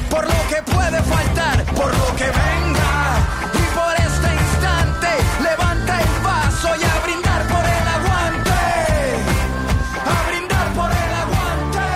por 0.09 0.23
lo 0.25 0.39
que 0.49 0.61
puede 0.71 1.01
faltar, 1.03 1.65
por 1.75 1.91
lo 2.01 2.15
que 2.15 2.25
venga. 2.25 2.93
Y 3.53 3.63
por 3.77 3.93
este 4.07 4.29
instante, 4.43 5.11
levanta 5.41 6.01
el 6.01 6.23
vaso 6.23 6.69
y 6.75 6.83
a 6.83 6.95
brindar 7.03 7.41
por 7.47 7.65
el 7.77 7.87
aguante. 7.97 8.63
A 10.05 10.17
brindar 10.29 10.67
por 10.77 10.89
el 10.91 11.13
aguante. 11.23 11.89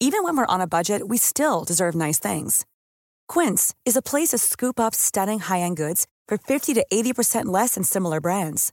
Even 0.00 0.22
when 0.24 0.36
we're 0.36 0.46
on 0.54 0.60
a 0.60 0.66
budget, 0.66 1.08
we 1.08 1.18
still 1.18 1.64
deserve 1.64 1.94
nice 1.94 2.18
things. 2.18 2.64
Quince 3.28 3.74
is 3.84 3.96
a 3.96 4.02
place 4.02 4.30
to 4.30 4.38
scoop 4.38 4.80
up 4.80 4.94
stunning 4.94 5.38
high-end 5.40 5.76
goods 5.76 6.06
for 6.26 6.38
50 6.38 6.74
to 6.74 6.84
80% 6.92 7.46
less 7.46 7.74
than 7.74 7.84
similar 7.84 8.20
brands. 8.20 8.72